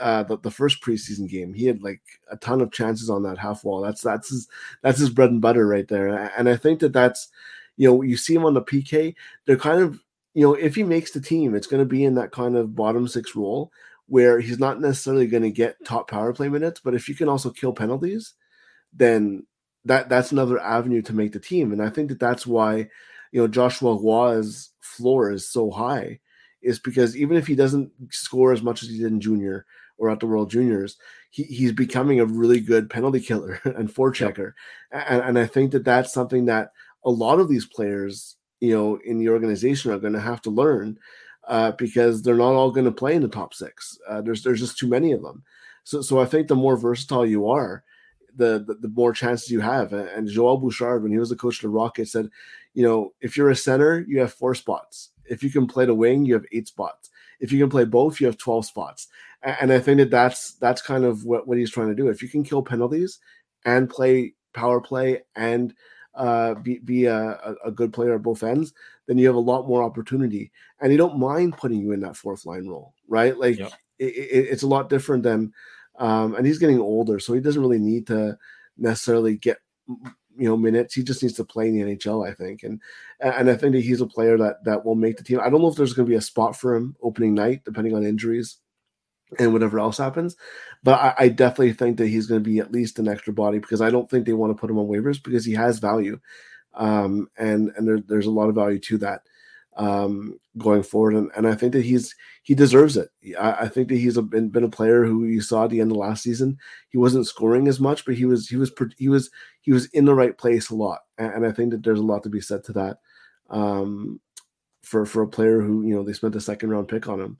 [0.00, 3.38] uh, the, the first preseason game, he had like a ton of chances on that
[3.38, 3.80] half wall.
[3.80, 4.48] That's that's his
[4.82, 6.30] that's his bread and butter right there.
[6.36, 7.28] And I think that that's
[7.76, 9.14] you know you see him on the PK.
[9.46, 10.00] They're kind of
[10.36, 12.76] you know, if he makes the team, it's going to be in that kind of
[12.76, 13.72] bottom six role
[14.06, 17.26] where he's not necessarily going to get top power play minutes, but if you can
[17.26, 18.34] also kill penalties,
[18.92, 19.46] then
[19.86, 21.72] that that's another avenue to make the team.
[21.72, 22.86] And I think that that's why,
[23.32, 26.20] you know, Joshua Roy's floor is so high,
[26.60, 29.64] is because even if he doesn't score as much as he did in junior
[29.98, 30.96] or at the World Juniors,
[31.30, 34.52] he, he's becoming a really good penalty killer and forechecker.
[34.92, 35.06] Yep.
[35.08, 36.72] And, and I think that that's something that
[37.04, 40.50] a lot of these players you know in the organization are going to have to
[40.50, 40.98] learn
[41.48, 43.98] uh, because they're not all going to play in the top six.
[44.08, 45.42] Uh, there's there's just too many of them.
[45.84, 47.84] So so I think the more versatile you are,
[48.34, 49.92] the the, the more chances you have.
[49.92, 52.30] And, Joel Bouchard, when he was the coach of the Rockets, said,
[52.74, 55.10] you know, if you're a center, you have four spots.
[55.24, 57.10] If you can play the wing, you have eight spots.
[57.40, 59.08] If you can play both, you have twelve spots.
[59.42, 62.08] And, I think that that's that's kind of what what he's trying to do.
[62.08, 63.20] If you can kill penalties
[63.64, 65.74] and play power play and
[66.14, 68.72] uh, be, be a, a good player at both ends,
[69.06, 70.50] then you have a lot more opportunity.
[70.80, 73.38] And they don't mind putting you in that fourth line role, right?
[73.38, 73.72] Like yep.
[73.98, 75.52] it, it, it's a lot different than
[75.98, 78.36] um, and he's getting older, so he doesn't really need to
[78.76, 80.94] necessarily get you know minutes.
[80.94, 82.80] He just needs to play in the NHL, I think, and
[83.20, 85.40] and I think that he's a player that that will make the team.
[85.40, 87.94] I don't know if there's going to be a spot for him opening night, depending
[87.94, 88.58] on injuries
[89.38, 90.36] and whatever else happens.
[90.82, 93.58] But I, I definitely think that he's going to be at least an extra body
[93.58, 96.18] because I don't think they want to put him on waivers because he has value,
[96.74, 99.22] um, and and there, there's a lot of value to that
[99.76, 101.14] um, going forward.
[101.14, 103.10] And, and I think that he's he deserves it.
[103.38, 105.80] I, I think that he's a, been, been a player who you saw at the
[105.80, 106.58] end of last season.
[106.88, 110.04] He wasn't scoring as much, but he was he was he was he was in
[110.04, 111.00] the right place a lot.
[111.18, 112.98] And, and I think that there's a lot to be said to that
[113.50, 114.20] um,
[114.82, 117.38] for for a player who you know they spent a second round pick on him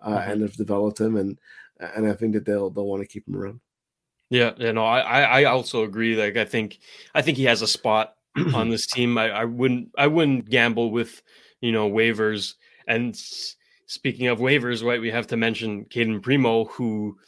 [0.00, 0.30] uh, mm-hmm.
[0.30, 1.38] and have developed him and
[1.78, 3.60] and I think that they'll they'll want to keep him around.
[4.28, 6.14] Yeah, you know, I I also agree.
[6.14, 6.78] Like I think
[7.14, 8.16] I think he has a spot
[8.54, 9.16] on this team.
[9.16, 11.22] I, I wouldn't I wouldn't gamble with
[11.60, 12.54] you know, waivers.
[12.86, 13.16] And
[13.86, 17.18] speaking of waivers, right, we have to mention Cayden Primeau, who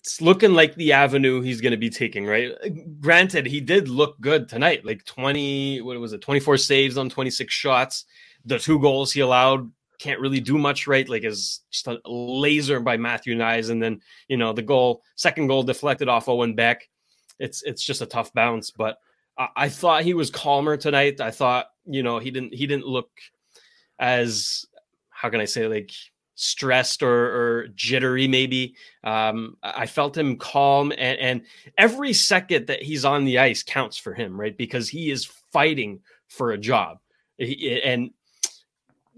[0.00, 2.52] it's looking like the avenue he's going to be taking, right?
[3.00, 7.52] Granted, he did look good tonight, like 20, what was it, 24 saves on 26
[7.52, 8.04] shots.
[8.44, 12.80] The two goals he allowed can't really do much right, like is just a laser
[12.80, 13.70] by Matthew Knies.
[13.70, 16.88] And then, you know, the goal, second goal deflected off Owen Beck.
[17.38, 18.98] It's it's just a tough bounce, but
[19.36, 21.20] I, I thought he was calmer tonight.
[21.20, 23.10] I thought, you know, he didn't he didn't look
[23.98, 24.64] as
[25.10, 25.92] how can I say like
[26.40, 31.42] stressed or, or jittery maybe um, i felt him calm and, and,
[31.76, 35.98] every second that he's on the ice counts for him right because he is fighting
[36.28, 36.98] for a job
[37.38, 38.12] he, and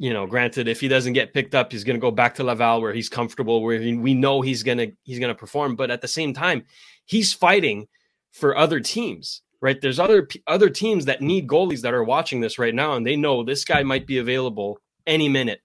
[0.01, 2.43] you know granted if he doesn't get picked up he's going to go back to
[2.43, 5.91] laval where he's comfortable where we know he's going to he's going to perform but
[5.91, 6.65] at the same time
[7.05, 7.87] he's fighting
[8.33, 9.81] for other teams right?
[9.81, 13.17] There's other other teams that need goalies that are watching this right now, and they
[13.17, 15.61] know this guy might be available any minute,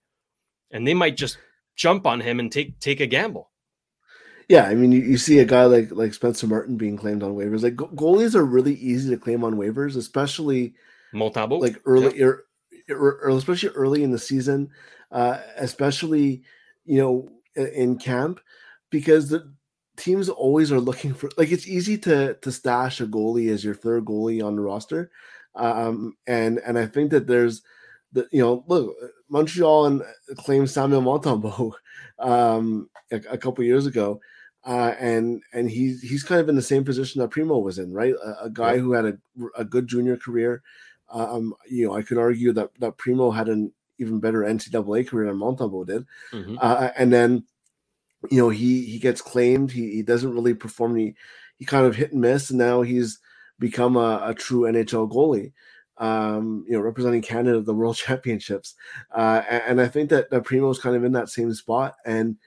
[0.71, 1.38] and they might just
[1.76, 3.52] jump on him and take take a gamble.
[4.48, 7.36] Yeah, I mean, you, you see a guy like like Spencer Martin being claimed on
[7.36, 7.63] waivers.
[7.63, 10.74] Like goalies are really easy to claim on waivers, especially
[11.13, 11.62] Montembeault.
[11.62, 12.26] like early, yeah.
[12.26, 12.45] er,
[12.89, 14.69] especially early in the season,
[15.12, 16.43] uh, especially
[16.86, 18.39] you know in camp,
[18.89, 19.52] because the
[19.98, 23.76] teams always are looking for like it's easy to to stash a goalie as your
[23.76, 25.10] third goalie on the roster
[25.56, 27.62] um and and i think that there's
[28.12, 28.93] the you know look
[29.30, 30.02] montreal and
[30.36, 31.71] claimed samuel montembeault
[32.19, 34.19] um a, a couple years ago
[34.65, 37.93] uh, and and he's he's kind of in the same position that Primeau was in,
[37.93, 38.15] right?
[38.15, 38.80] A, a guy yeah.
[38.80, 39.17] who had a,
[39.56, 40.63] a good junior career.
[41.12, 45.28] Um, you know, I could argue that that Primeau had an even better NCAA career
[45.28, 46.58] than Montembeault did, mm-hmm.
[46.60, 47.46] uh, and then
[48.32, 51.15] you know he he gets claimed he, he doesn't really perform he
[51.58, 53.20] he kind of hit and miss and now he's
[53.60, 55.54] become a, a true nhl goalie
[55.98, 58.76] um you know representing canada at the world championships
[59.15, 62.38] uh and, and, i think that, that Primeau's kind of in that same spot and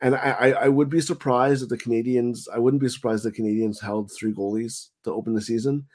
[0.00, 2.46] and I, I would be surprised if the Canadiens.
[2.54, 5.86] I wouldn't be surprised the Canadiens held three goalies to open the season.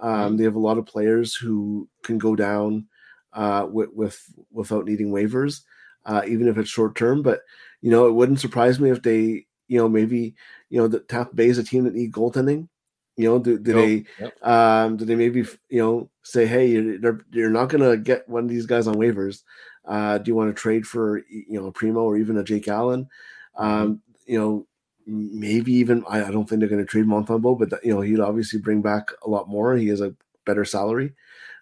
[0.00, 0.36] Um, mm-hmm.
[0.36, 2.86] They have a lot of players who can go down
[3.32, 5.62] uh, with, with without needing waivers,
[6.06, 7.22] uh, even if it's short term.
[7.22, 7.40] But
[7.80, 10.34] you know, it wouldn't surprise me if they, you know, maybe,
[10.70, 12.68] you know, the Tampa Bay is a team that need goaltending.
[13.16, 14.42] You know, do, do they, yep.
[14.42, 18.44] um, do they maybe, you know, say, hey, you're, you're not going to get one
[18.44, 19.42] of these guys on waivers.
[19.84, 22.68] Uh, do you want to trade for, you know, a Primeau or even a Jake
[22.68, 23.08] Allen?
[23.58, 23.64] Mm-hmm.
[23.64, 24.66] Um, you know,
[25.06, 28.20] maybe even, I, I don't think they're going to trade Montembeault, but, you know, he'd
[28.20, 29.76] obviously bring back a lot more.
[29.76, 31.14] He has a better salary.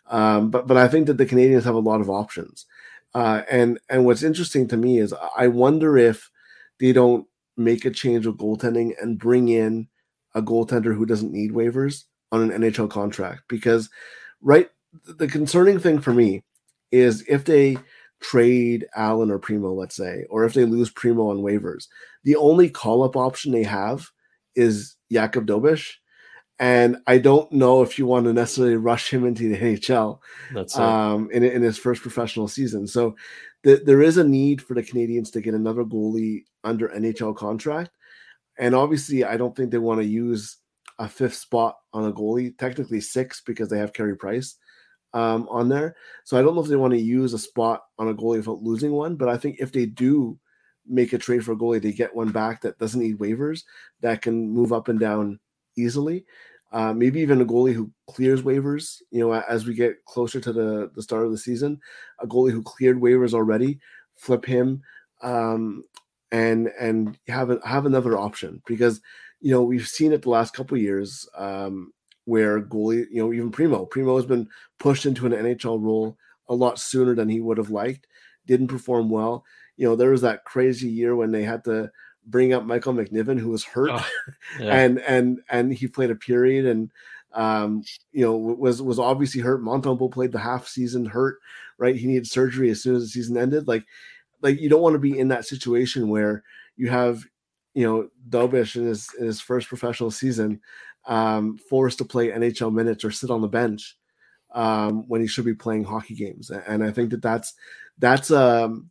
[0.09, 2.67] Um, but, but I think that the Canadiens have a lot of options.
[3.15, 6.31] Uh, and and what's interesting to me is I wonder if
[6.79, 7.27] they don't
[7.57, 9.89] make a change of goaltending and bring in
[10.35, 13.91] a goaltender who doesn't need waivers on an NHL contract because
[14.41, 14.71] right
[15.05, 16.45] the concerning thing for me
[16.93, 17.77] is if they
[18.21, 21.89] trade Allen or Primeau, let's say, or if they lose Primeau on waivers,
[22.25, 24.07] the only call up option they have
[24.55, 25.93] is Jakub Dobeš.
[26.59, 30.19] And I don't know if you want to necessarily rush him into the NHL
[30.77, 32.87] um, in, in his first professional season.
[32.87, 33.17] So
[33.65, 37.91] th- there is a need for the Canadiens to get another goalie under NHL contract.
[38.59, 40.59] And obviously, I don't think they want to use
[40.99, 44.57] a fifth spot on a goalie, technically six because they have Carey Price
[45.15, 45.97] um, on there.
[46.25, 48.63] So I don't know if they want to use a spot on a goalie without
[48.63, 49.17] losing one.
[49.17, 50.39] But I think if they do
[50.87, 53.65] make a trade for a goalie, they get one back that doesn't need waivers,
[54.01, 55.39] that can move up and down
[55.77, 56.25] easily.
[56.73, 59.03] Uh, maybe even a goalie who clears waivers.
[59.11, 61.81] You know, as we get closer to the the start of the season,
[62.21, 63.81] a goalie who cleared waivers already,
[64.15, 64.83] flip him,
[65.23, 65.85] um,
[66.31, 69.01] and and have a, have another option because
[69.41, 71.93] you know we've seen it the last couple years um,
[72.25, 76.17] where goalie, you know, even Primeau, Primeau has been pushed into an NHL role
[76.49, 78.07] a lot sooner than he would have liked.
[78.47, 79.45] Didn't perform well.
[79.81, 81.91] You know, there was that crazy year when they had to
[82.27, 84.07] bring up Michael McNiven, who was hurt, oh,
[84.61, 84.75] yeah.
[84.75, 86.91] and and and he played a period, and
[87.33, 89.63] um, you know was was obviously hurt.
[89.63, 91.39] Montembeault played the half season hurt,
[91.79, 91.97] right?
[91.97, 93.67] He needed surgery as soon as the season ended.
[93.67, 93.87] Like,
[94.43, 96.43] like you don't want to be in that situation where
[96.77, 97.25] you have,
[97.73, 100.61] you know, Dobeš in his in his first professional season,
[101.07, 103.97] um, forced to play NHL minutes or sit on the bench
[104.55, 106.51] um, when he should be playing hockey games.
[106.51, 107.55] And I think that that's
[107.99, 108.91] that's um,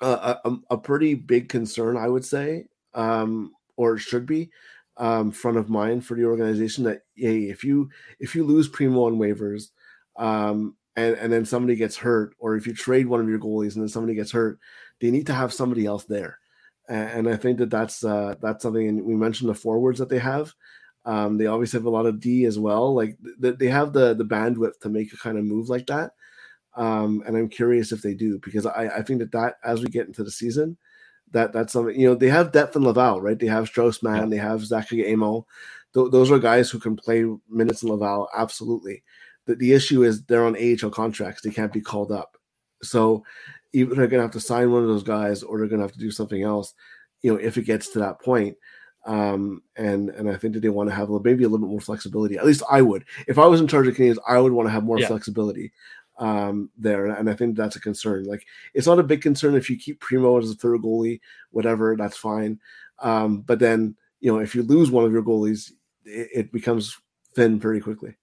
[0.00, 4.50] a, a, pretty big concern, I would say, um, or should be
[4.96, 6.84] um, front of mind for the organization.
[6.84, 7.90] That hey, if you
[8.20, 9.70] if you lose Primeau on waivers,
[10.16, 13.74] um, and and then somebody gets hurt, or if you trade one of your goalies
[13.74, 14.58] and then somebody gets hurt,
[15.00, 16.38] they need to have somebody else there.
[16.88, 18.88] And, and I think that that's uh, that's something.
[18.88, 20.52] And we mentioned the forwards that they have.
[21.04, 22.94] Um, they obviously have a lot of D as well.
[22.94, 26.12] Like th- they have the the bandwidth to make a kind of move like that.
[26.78, 29.88] Um, and I'm curious if they do because I, I think that that as we
[29.88, 30.78] get into the season,
[31.32, 33.36] that that's something you know they have depth in Laval, right?
[33.36, 34.26] They have Strauss-Mann, yeah.
[34.26, 35.44] they have Zachary Amo.
[35.92, 39.02] Th- those are guys who can play minutes in Laval, absolutely.
[39.46, 42.36] The, the issue is they're on AHL contracts; they can't be called up.
[42.80, 43.24] So
[43.72, 45.84] either they're going to have to sign one of those guys, or they're going to
[45.86, 46.74] have to do something else.
[47.22, 48.56] You know, if it gets to that point.
[49.06, 51.80] Um, and and I think that they want to have maybe a little bit more
[51.80, 52.36] flexibility.
[52.36, 53.04] At least I would.
[53.26, 55.06] If I was in charge of Canadiens, I would want to have more yeah.
[55.06, 55.72] flexibility
[56.18, 58.24] um, there, and I think that's a concern.
[58.24, 61.96] Like it's not a big concern if you keep Primeau as a third goalie, whatever,
[61.96, 62.60] that's fine.
[63.00, 65.72] Um, but then you know if you lose one of your goalies,
[66.04, 66.96] it, it becomes
[67.34, 68.16] thin very quickly.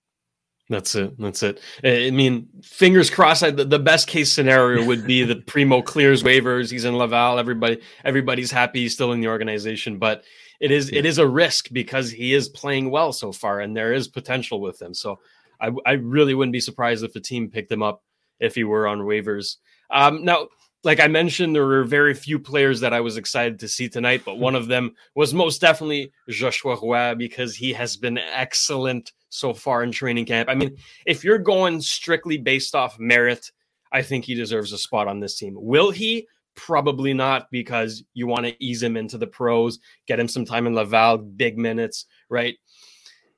[0.68, 1.18] That's it.
[1.20, 1.60] That's it.
[1.84, 3.42] I mean, fingers crossed.
[3.42, 6.72] The, the best case scenario would be that Primeau clears waivers.
[6.72, 7.38] He's in Laval.
[7.38, 8.82] Everybody, everybody's happy.
[8.82, 10.24] He's still in the organization, but
[10.60, 11.00] it is yeah.
[11.00, 14.60] it is a risk because he is playing well so far, and there is potential
[14.60, 14.94] with him.
[14.94, 15.20] So
[15.60, 18.04] I, I really wouldn't be surprised if the team picked him up
[18.40, 19.58] if he were on waivers.
[19.90, 20.48] Um, now,
[20.84, 24.22] like I mentioned, there were very few players that I was excited to see tonight,
[24.24, 29.54] but one of them was most definitely Joshua Roy because he has been excellent so
[29.54, 30.48] far in training camp.
[30.48, 30.78] I mean,
[31.08, 33.52] if you're going strictly based off merit,
[33.92, 35.56] I think he deserves a spot on this team.
[35.58, 36.28] Will he?
[36.56, 40.68] Probably not because you want to ease him into the pros, get him some time
[40.68, 42.56] in Laval, big minutes, right?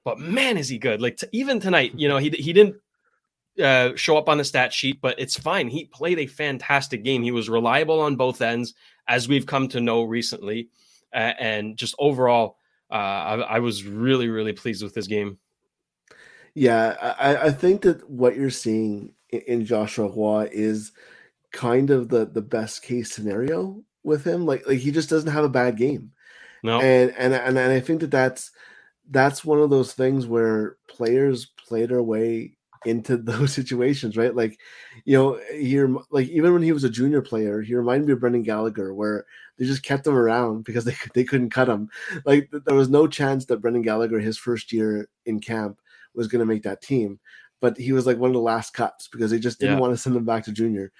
[0.07, 1.01] But man, is he good!
[1.01, 2.77] Like t- even tonight, you know, he he didn't
[3.61, 5.67] uh, show up on the stat sheet, but it's fine.
[5.67, 7.23] He played a fantastic game.
[7.23, 8.73] He was reliable on both ends,
[9.09, 10.69] as we've come to know recently,
[11.13, 12.55] uh, and just overall,
[12.89, 15.39] uh, I, I, was really really pleased with this game.
[16.53, 20.93] Yeah, I, I think that what you're seeing in, Joshua Roy is
[21.51, 24.45] kind of the the best case scenario with him.
[24.45, 26.13] Like like he just doesn't have a bad game.
[26.63, 28.51] No, and and and, and I think that that's
[29.09, 32.53] that's one of those things where players play their way
[32.85, 34.35] into those situations, right?
[34.35, 34.59] Like,
[35.05, 38.19] you know, here, like even when he was a junior player, he reminded me of
[38.19, 39.25] Brendan Gallagher, where
[39.57, 41.89] they just kept him around because they they couldn't cut him.
[42.25, 45.79] Like there was no chance that Brendan Gallagher, his first year in camp,
[46.13, 47.19] was going to make that team,
[47.61, 49.81] but he was like one of the last cuts because they just didn't yeah.
[49.81, 50.91] want to send him back to junior.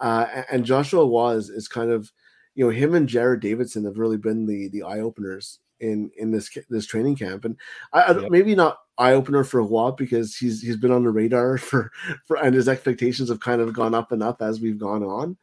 [0.00, 2.10] Uh, and Joshua was is kind of,
[2.54, 6.30] you know, him and Jared Davidson have really been the the eye openers in in
[6.30, 7.56] this this training camp, and
[7.92, 8.30] I, yep.
[8.30, 11.92] maybe not eye opener for a while because he's he's been on the radar for
[12.26, 15.36] for and his expectations have kind of gone up and up as we've gone on.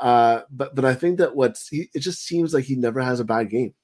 [0.00, 3.20] Uh, but but I think that what's he, it just seems like he never has
[3.20, 3.74] a bad game.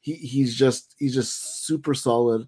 [0.00, 2.46] He he's just he's just super solid,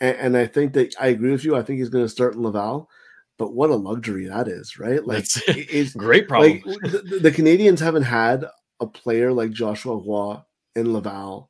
[0.00, 1.54] and, and I think that I agree with you.
[1.54, 2.88] I think he's going to start in Laval.
[3.36, 5.06] But what a luxury that is, right?
[5.06, 6.60] Like it's great problem.
[6.64, 8.44] Like, the, the Canadiens haven't had
[8.80, 10.38] a player like Joshua Roy
[10.74, 11.48] in Laval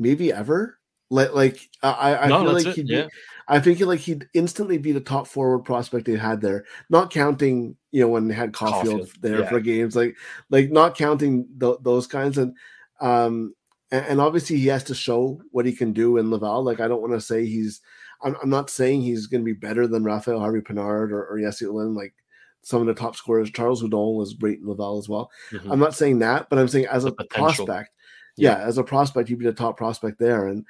[0.00, 0.78] maybe ever.
[1.10, 3.02] Like, like I, I no, feel like he'd yeah.
[3.02, 3.08] be,
[3.48, 6.64] I think like he'd instantly be the top forward prospect they had there.
[6.88, 9.48] Not counting, you know, when they had Caufield, Caufield there yeah.
[9.48, 10.16] for games, like,
[10.50, 12.38] like not counting th- those kinds.
[12.38, 12.56] And,
[13.00, 13.54] um,
[13.90, 16.62] and, and, obviously he has to show what he can do in Laval.
[16.62, 17.80] Like, I don't want to say he's,
[18.22, 21.40] I'm, I'm, not saying he's going to be better than Raphael Harvey Pinard or, or
[21.40, 22.14] Jesse Lynn, like
[22.62, 23.50] some of the top scorers.
[23.50, 25.30] Charles Hudon was great in Laval as well.
[25.50, 25.72] Mm-hmm.
[25.72, 27.66] I'm not saying that, but I'm saying as the a potential.
[27.66, 27.90] prospect,
[28.40, 30.64] yeah, as a prospect, he'd be the top prospect there, and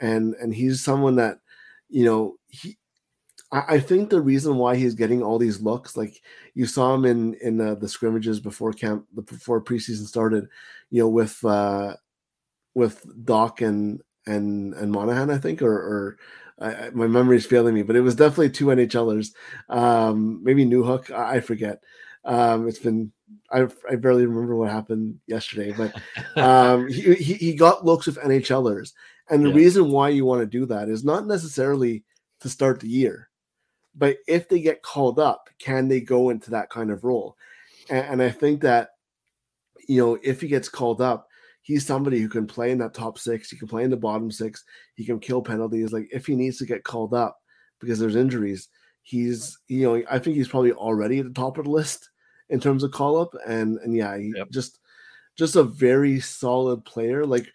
[0.00, 1.38] and and he's someone that
[1.88, 2.78] you know he.
[3.54, 6.22] I, think the reason why he's getting all these looks, like
[6.54, 10.48] you saw him in in uh, the scrimmages before camp, the before preseason started,
[10.88, 11.94] you know, with uh
[12.74, 16.18] with Dach and and and Monahan, I think, or or
[16.62, 19.34] I, my memory is failing me, but it was definitely two NHLers.
[19.68, 21.82] Um, maybe Newhook, I, I forget.
[22.24, 23.12] Um, it's been
[23.50, 25.94] I, I barely remember what happened yesterday, but
[26.40, 28.92] um, he, he, he got looks with NHLers,
[29.30, 29.56] and the yeah.
[29.56, 32.04] reason why you want to do that is not necessarily
[32.40, 33.28] to start the year,
[33.94, 37.36] but if they get called up, can they go into that kind of role?
[37.90, 38.90] And, and I think that
[39.88, 41.28] you know if he gets called up,
[41.62, 43.50] he's somebody who can play in that top six.
[43.50, 44.64] He can play in the bottom six.
[44.94, 45.92] He can kill penalties.
[45.92, 47.38] Like if he needs to get called up
[47.80, 48.68] because there's injuries,
[49.02, 52.08] he's you know I think he's probably already at the top of the list
[52.52, 53.34] in terms of call up.
[53.46, 54.50] And and yeah, he yep.
[54.50, 54.78] just
[55.36, 57.26] just a very solid player.
[57.26, 57.52] Like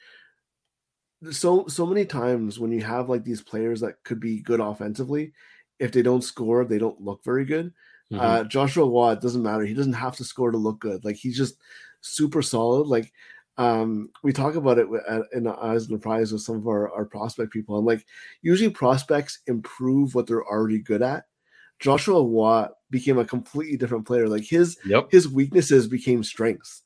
[1.31, 5.31] so so many times when you have like these players that could be good offensively,
[5.79, 7.73] if they don't score, they don't look very good.
[8.11, 8.19] Mm-hmm.
[8.19, 9.63] Uh, Joshua Watt doesn't matter.
[9.65, 11.05] He doesn't have to score to look good.
[11.05, 11.57] Like he's just
[12.01, 12.87] super solid.
[12.87, 13.13] Like
[13.57, 17.51] um, we talk about it in and the Prize with some of our, our prospect
[17.51, 18.05] people, and like
[18.41, 21.25] usually prospects improve what they're already good at.
[21.79, 24.27] Joshua Watt became a completely different player.
[24.27, 25.09] Like his yep.
[25.11, 26.83] his weaknesses became strengths,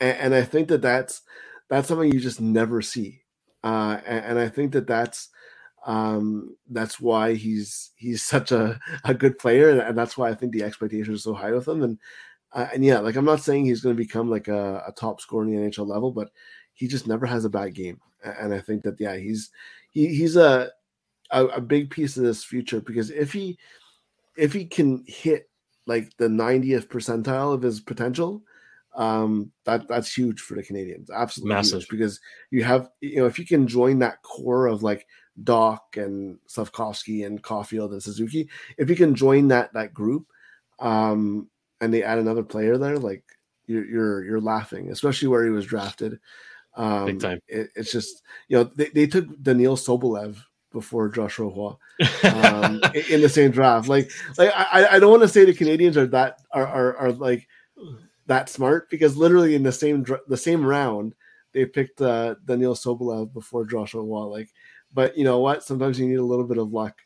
[0.00, 1.22] and, and, I think that that's
[1.68, 3.22] that's something you just never see.
[3.62, 5.28] Uh, and, and I think that that's
[5.86, 10.52] um, that's why he's he's such a, a good player, and that's why I think
[10.52, 11.82] the expectations are so high with him.
[11.82, 11.98] And
[12.52, 15.20] uh, and yeah, like I'm not saying he's going to become like a, a, top
[15.20, 16.30] scorer in the NHL level, but
[16.72, 18.00] he just never has a bad game.
[18.22, 19.50] And I think that yeah, he's
[19.90, 20.70] he, he's a,
[21.30, 23.58] a, a big piece of this future because if he
[24.36, 25.48] if he can hit
[25.86, 28.42] like the 90th percentile of his potential,
[28.94, 31.10] um, that that's huge for the Canadiens.
[31.12, 32.20] Absolutely massive huge because
[32.50, 35.06] you have you know if you can join that core of like
[35.42, 40.26] Dach and Slafkovsky and Caufield and Suzuki, if you can join that that group,
[40.78, 41.48] um,
[41.80, 43.24] and they add another player there, like
[43.66, 46.20] you're you're, you're laughing, especially where he was drafted.
[46.76, 47.40] Um, Big time.
[47.48, 50.38] It, it's just you know they, they took Daniil Sobolev
[50.74, 51.72] before Joshua Roy
[52.24, 53.88] um, in the same draft.
[53.88, 57.12] Like like I, I don't want to say the Canadiens are that are, are, are
[57.12, 57.48] like
[58.26, 61.14] that smart because literally in the same the same round
[61.54, 64.24] they picked uh, Daniil Sobolev before Joshua Roy.
[64.24, 64.50] Like,
[64.92, 65.62] but you know what?
[65.62, 66.98] Sometimes you need a little bit of luck.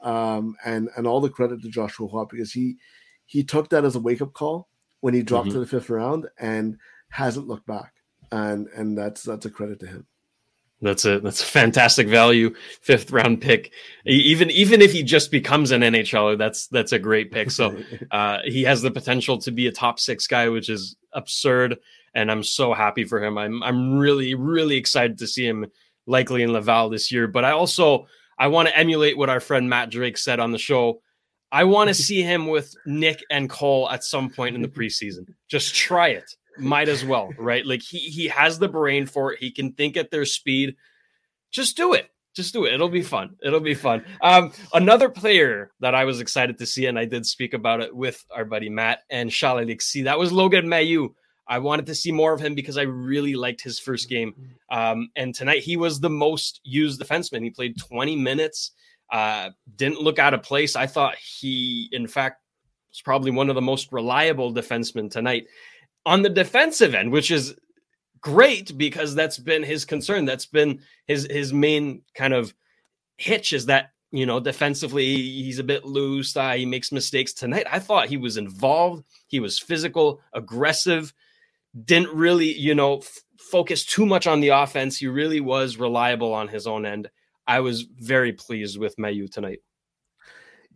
[0.00, 2.76] Um, and and all the credit to Joshua Roy because he
[3.26, 4.68] he took that as a wake up call
[5.00, 5.54] when he dropped mm-hmm.
[5.54, 6.78] to the fifth round and
[7.10, 7.92] hasn't looked back.
[8.30, 10.06] And and that's that's a credit to him.
[10.80, 13.72] That's a that's a fantastic value fifth round pick.
[14.06, 17.50] Even even if he just becomes an NHLer, that's that's a great pick.
[17.50, 17.76] So
[18.10, 21.78] uh, he has the potential to be a top six guy, which is absurd.
[22.14, 23.38] And I'm so happy for him.
[23.38, 25.66] I'm I'm really really excited to see him
[26.06, 27.26] likely in Laval this year.
[27.26, 28.06] But I also
[28.38, 31.00] I want to emulate what our friend Matt Drake said on the show
[31.50, 35.26] I want to see him with Nick and Cole at some point in the preseason.
[35.48, 36.34] Just try it.
[36.58, 37.64] Might as well, right?
[37.64, 39.40] Like he he has the brain for it.
[39.40, 40.76] He can think at their speed.
[41.50, 42.10] Just do it.
[42.34, 42.74] Just do it.
[42.74, 43.36] It'll be fun.
[43.42, 44.04] It'll be fun.
[44.20, 47.94] Um, another player that I was excited to see, and I did speak about it
[47.94, 51.14] with our buddy Matt and See That was Logan Mailloux.
[51.48, 54.34] I wanted to see more of him because I really liked his first game.
[54.70, 57.42] Um, and tonight he was the most used defenseman.
[57.42, 58.72] He played 20 minutes.
[59.10, 60.76] Uh, didn't look out of place.
[60.76, 62.42] I thought he, in fact,
[62.90, 65.46] was probably one of the most reliable defensemen tonight.
[66.08, 67.54] On the defensive end, which is
[68.20, 70.24] great because that's been his concern.
[70.24, 72.54] That's been his his main kind of
[73.18, 76.36] hitch is that you know defensively he's a bit loose.
[76.36, 77.66] Uh, he makes mistakes tonight.
[77.70, 79.04] I thought he was involved.
[79.26, 81.12] He was physical, aggressive.
[81.84, 84.96] Didn't really you know f- focus too much on the offense.
[84.96, 87.10] He really was reliable on his own end.
[87.46, 89.60] I was very pleased with Mailloux tonight.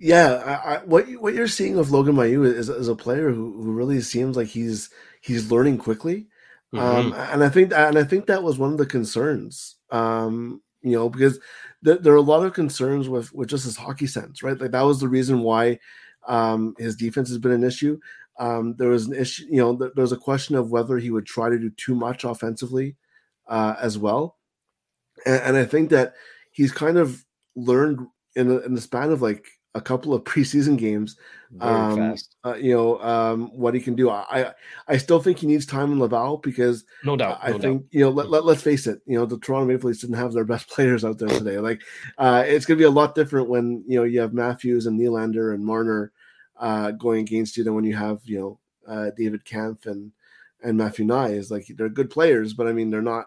[0.03, 3.53] Yeah, I, I, what what you're seeing of Logan Mailloux is, is a player who,
[3.63, 4.91] who really seems like he's
[5.21, 6.27] he's learning quickly,
[6.73, 7.13] um, mm-hmm.
[7.13, 9.77] um, and I think and I think that was one of the concerns.
[9.93, 11.39] Um, you know, because
[11.85, 14.61] th- there are a lot of concerns with with just his hockey sense, right?
[14.61, 15.79] Like that was the reason why
[16.27, 18.01] um, his defense has been an issue.
[18.41, 21.13] Um, there was an issue, you know, th- there was a question of whether he
[21.13, 22.97] would try to do too much offensively
[23.47, 24.37] uh, as well,
[25.25, 26.15] and, and I think that
[26.51, 27.25] he's kind of
[27.55, 31.17] learned in, in the span of like a couple of preseason games,
[31.61, 32.15] um,
[32.45, 34.11] uh, you know, um, what he can do.
[34.11, 34.53] I,
[34.89, 37.89] I still think he needs time in Laval because no doubt, I no think doubt.
[37.91, 38.11] you know.
[38.11, 39.01] Let, let us face it.
[39.07, 41.59] You know, the Toronto Maple Leafs didn't have their best players out there today.
[41.59, 41.83] Like,
[42.19, 44.99] uh, it's going to be a lot different when you know you have Matthews and
[44.99, 46.13] Nylander and Marner
[46.59, 50.13] uh, going against you than when you have you know uh, David Kampf and
[50.63, 53.27] and Matthew Knies Like, they're good players, but I mean, they're not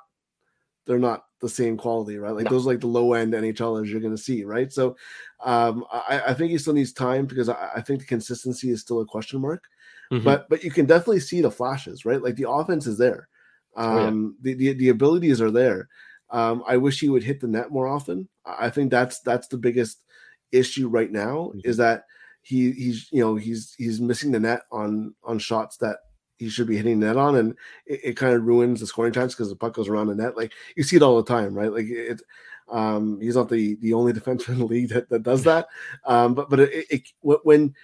[0.86, 2.36] they're not the same quality, right?
[2.36, 2.52] Like no.
[2.52, 4.72] those are like the low end NHLers you're going to see, right?
[4.72, 4.96] So
[5.44, 8.82] um, I, I, think he still needs time because I, I, think the consistency is
[8.82, 9.64] still a question mark.
[10.12, 10.24] Mm-hmm.
[10.24, 12.22] But but you can definitely see the flashes, right?
[12.22, 13.28] Like the offense is there,
[13.76, 14.08] um, oh, yeah.
[14.08, 15.88] Um, the, the the abilities are there.
[16.32, 18.28] Um, I wish he would hit the net more often.
[18.46, 20.04] I think that's that's the biggest
[20.52, 21.60] issue right now mm-hmm.
[21.64, 22.06] is that
[22.42, 25.98] he he's you know he's he's missing the net on on shots that
[26.38, 27.56] he should be hitting net on, and
[27.86, 30.38] it, it kind of ruins the scoring chance because the puck goes around the net.
[30.38, 31.72] Like you see it all the time, right?
[31.72, 32.22] Like it.
[32.68, 35.68] Um, he's not the the only defenseman in the league that, that does that.
[36.06, 37.76] Um, but but it, it when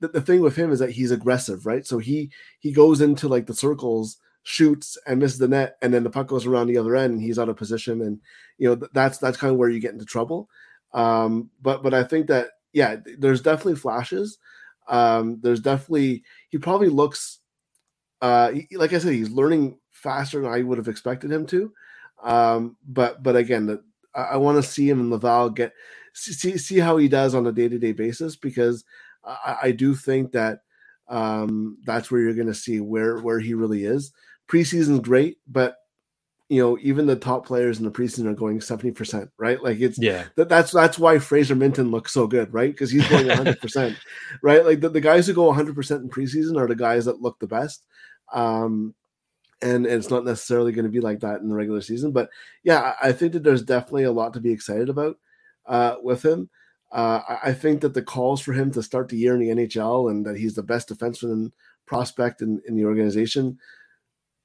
[0.00, 1.86] the, the thing with him is that he's aggressive, right?
[1.86, 2.30] So he
[2.60, 6.26] he goes into like the circles shoots and misses the net, and then the puck
[6.26, 8.20] goes around the other end and he's out of position, and
[8.58, 10.48] you know that's that's kind of where you get into trouble.
[10.92, 14.38] Um, but but I think that yeah, there's definitely flashes.
[14.88, 17.38] Um, there's definitely he probably looks
[18.22, 21.72] uh, he, like I said, he's learning faster than I would have expected him to.
[22.22, 23.82] Um, but but again, the,
[24.14, 25.72] I, I want to see him in Laval get
[26.14, 28.84] see see how he does on a day to day basis because
[29.24, 30.60] I, I, do think that
[31.08, 34.12] um, that's where you're going to see where where he really is.
[34.48, 35.76] Preseason's great, but
[36.48, 39.60] you know even the top players in the preseason are going 70% right?
[39.60, 40.26] Like it's yeah.
[40.36, 42.70] that, that's that's why fraser Minten looks so good right?
[42.70, 43.96] Because he's going 100%
[44.42, 44.64] right?
[44.64, 47.46] Like the, the guys who go 100% in preseason are the guys that look the
[47.46, 47.84] best
[48.32, 48.94] um
[49.60, 52.30] and, it's not necessarily going to be like that in the regular season but
[52.64, 55.18] yeah I, I think that there's definitely a lot to be excited about
[55.66, 56.50] uh with him
[56.92, 60.10] uh, I think that the calls for him to start the year in the NHL
[60.10, 61.50] and that he's the best defenseman
[61.86, 63.58] prospect in, in the organization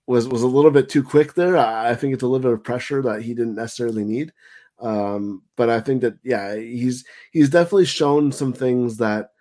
[0.07, 1.57] was was a little bit too quick there.
[1.57, 4.31] I, think it's a little bit of pressure that he didn't necessarily need.
[4.79, 9.31] Um, but I think that yeah, he's he's definitely shown some things that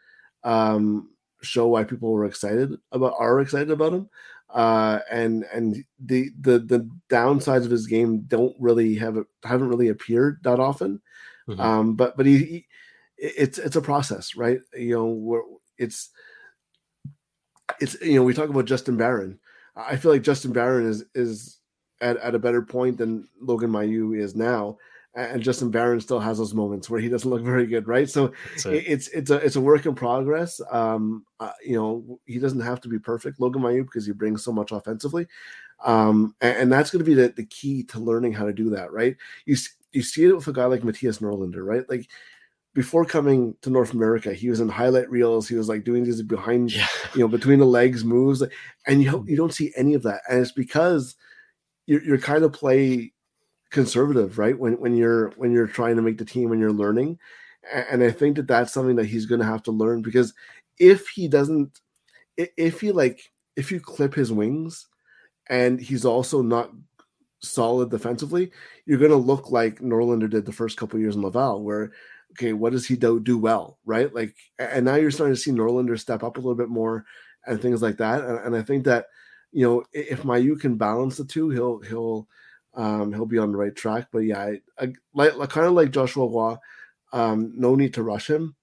[0.43, 1.11] um,
[1.43, 4.11] show why people were excited about are excited about him.
[4.57, 9.89] Uh, and and the the the downsides of his game don't really have haven't really
[9.89, 11.03] appeared that often.
[11.47, 11.61] Mm-hmm.
[11.61, 12.67] Um, but but he, he,
[13.19, 14.61] it's it's a process, right?
[14.75, 15.43] You know,
[15.77, 16.09] it's
[17.81, 19.39] it's you know we talk about Justin Barron.
[19.77, 21.59] I feel like Justin Barron is is
[22.01, 24.79] at, at a better point than Logan Mailloux is now.
[25.17, 28.09] And Justin Barron still has those moments where he doesn't look very good, right?
[28.09, 28.85] So it.
[28.87, 30.61] it's it's a it's a work in progress.
[30.71, 34.45] Um, uh, you know, he doesn't have to be perfect, Logan Mailloux, because he brings
[34.45, 35.27] so much offensively,
[35.85, 38.69] um, and, and that's going to be the, the key to learning how to do
[38.71, 39.17] that, right?
[39.47, 39.57] You
[39.93, 41.89] you see it with a guy like Mattias Norlinder, right?
[41.89, 42.09] Like
[42.75, 45.49] before coming to North America, he was in highlight reels.
[45.49, 46.87] He was like doing these behind, yeah.
[47.15, 48.43] you know, between the legs moves,
[48.87, 50.21] and you you don't see any of that.
[50.29, 51.17] And it's because
[51.87, 53.15] you're, you're kind of play
[53.71, 54.59] conservative, right?
[54.59, 57.19] When when you're when you're trying to make the team, when you're learning,
[57.73, 60.35] and I think that that's something that he's going to have to learn because
[60.79, 61.81] if he doesn't,
[62.37, 63.21] if he like
[63.57, 64.87] if you clip his wings,
[65.49, 66.71] and he's also not
[67.41, 68.51] solid defensively,
[68.87, 71.93] you're going to look like Norlinder did the first couple years in Laval, where
[72.33, 74.15] okay, what does he do, do well, right?
[74.15, 77.07] Like, and now you're starting to see Norlinder step up a little bit more
[77.47, 78.23] and things like that.
[78.23, 79.07] And, and I think that,
[79.53, 82.29] you know, if Mailloux can balance the two, he'll, he'll,
[82.77, 84.09] um, he'll be on the right track.
[84.13, 86.57] But yeah, I, I like, like kind of like Joshua Roy,
[87.13, 88.55] um, no need to rush him.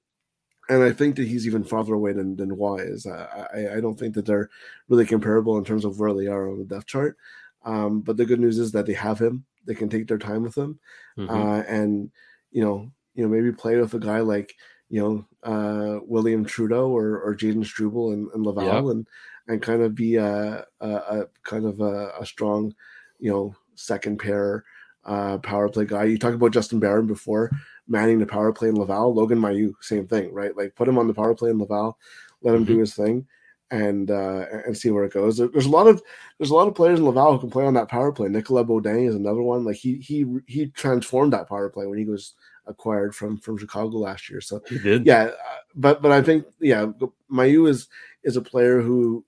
[0.70, 3.06] And I think that he's even farther away than, than Roy is.
[3.06, 4.50] I, I, I don't think that they're
[4.88, 7.18] really comparable in terms of where they are on the depth chart.
[7.66, 9.46] Um, but the good news is that they have him.
[9.66, 10.80] They can take their time with him.
[11.18, 11.30] Mm-hmm.
[11.30, 12.12] Uh, and,
[12.52, 14.56] you know, you know, maybe play with a guy like,
[14.90, 19.08] you know, uh, William Trudeau or, or Jayden Struble and, and Laval and,
[19.48, 22.74] and kind of be a, a, a kind of a, a, strong,
[23.20, 24.64] you know, second pair
[25.06, 26.06] uh, power play guy.
[26.06, 27.52] You talked about Justin Barron before
[27.88, 29.14] manning the power play in Laval.
[29.14, 30.56] Logan Mailloux, same thing, right?
[30.56, 31.98] Like put him on the power play in Laval,
[32.42, 32.74] let him mm-hmm.
[32.74, 33.28] do his thing
[33.72, 35.38] and uh, and see where it goes.
[35.38, 36.02] There's a lot of
[36.38, 38.30] there's a lot of players in Laval who can play on that power play.
[38.30, 39.66] Nicolas Beaudin is another one.
[39.66, 42.34] Like he he he transformed that power play when he was
[42.68, 44.42] acquired from from Chicago last year.
[44.42, 45.24] So he did, yeah.
[45.24, 46.86] Uh, but but I think yeah,
[47.32, 47.88] Mailloux is
[48.24, 49.26] is a player who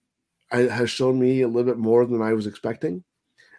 [0.51, 3.03] has shown me a little bit more than I was expecting,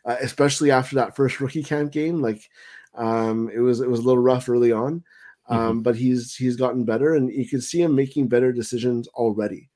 [0.07, 2.23] uh, especially after that first rookie camp game.
[2.23, 2.49] Like
[2.95, 5.05] um, it was it was a little rough early on,
[5.49, 5.81] um, mm-hmm.
[5.81, 9.69] but he's he's gotten better, and you can see him making better decisions already,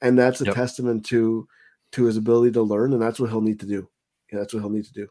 [0.00, 0.54] and that's a yep.
[0.54, 1.48] testament to
[1.92, 3.88] to his ability to learn, and that's what he'll need to do.
[4.32, 5.08] Yeah, that's what he'll need to do.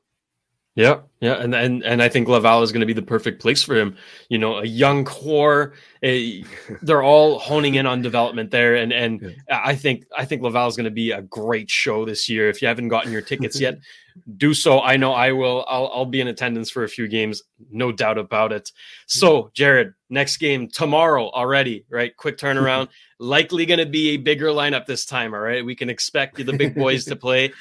[0.76, 3.64] Yeah, yeah, and and and I think Laval is going to be the perfect place
[3.64, 3.98] for him.
[4.30, 5.74] You know, a young core.
[6.04, 6.44] Eh, a,
[6.82, 9.62] they're all honing in on development there, and and yeah.
[9.64, 12.50] I think I think Laval is going to be a great show this year.
[12.50, 13.80] If you haven't gotten your tickets yet,
[14.38, 14.80] do so.
[14.80, 15.66] I know I will.
[15.68, 17.42] I'll I'll be in attendance for a few games,
[17.72, 18.72] no doubt about it.
[19.08, 22.16] So, Jared, next game tomorrow already, right?
[22.16, 22.90] Quick turnaround.
[23.20, 25.34] Likely going to be a bigger lineup this time.
[25.34, 27.52] All right, we can expect the big boys to play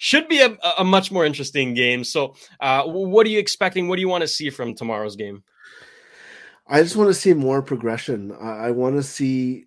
[0.00, 2.04] should be a, a much more interesting game.
[2.04, 3.86] So, uh, what are you expecting?
[3.86, 5.44] What do you want to see from tomorrow's game?
[6.66, 8.32] I just want to see more progression.
[8.32, 9.66] I, I want to see.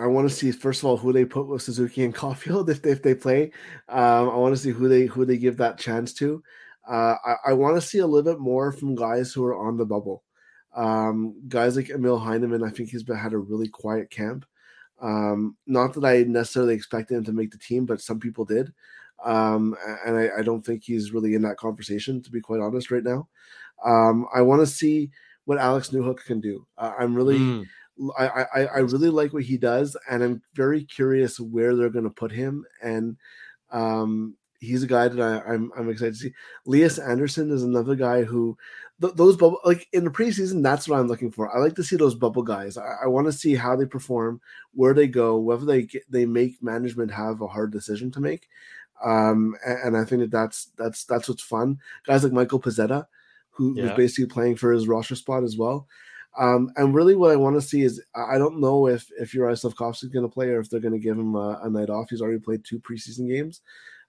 [0.00, 2.82] I want to see first of all who they put with Suzuki and Caufield if
[2.82, 3.50] they, if they play.
[3.88, 6.40] Um, I want to see who they who they give that chance to.
[6.88, 9.76] Uh, I, I want to see a little bit more from guys who are on
[9.76, 10.22] the bubble.
[10.76, 14.46] Um, guys like Emil Heineman, I think he's been had a really quiet camp.
[15.02, 18.72] Um, not that I necessarily expected him to make the team, but some people did.
[19.24, 22.90] Um, and I, I, don't think he's really in that conversation, to be quite honest,
[22.90, 23.26] right now.
[23.84, 25.10] Um, I want to see
[25.46, 26.66] what Alex Newhook can do.
[26.76, 27.66] Uh, I'm really, mm.
[28.18, 32.04] I, I, I, really like what he does, and I'm very curious where they're going
[32.04, 32.66] to put him.
[32.82, 33.16] And
[33.70, 36.34] um, he's a guy that I, am I'm, I'm excited to see.
[36.66, 38.56] Lias Andersson is another guy who
[39.00, 40.62] th- those bubble like in the preseason.
[40.62, 41.54] That's what I'm looking for.
[41.54, 42.76] I like to see those bubble guys.
[42.76, 44.40] I, I want to see how they perform,
[44.72, 48.48] where they go, whether they get, they make management have a hard decision to make.
[49.04, 51.78] Um, and, and I think that that's that's that's what's fun.
[52.06, 53.06] Guys like Michael Pezzetta,
[53.50, 53.84] who yeah.
[53.84, 55.86] was basically playing for his roster spot as well.
[56.36, 59.52] Um, and really, what I want to see is I don't know if if Uri
[59.52, 61.90] Slafkovsky is going to play or if they're going to give him a, a, night
[61.90, 62.10] off.
[62.10, 63.60] He's already played two preseason games,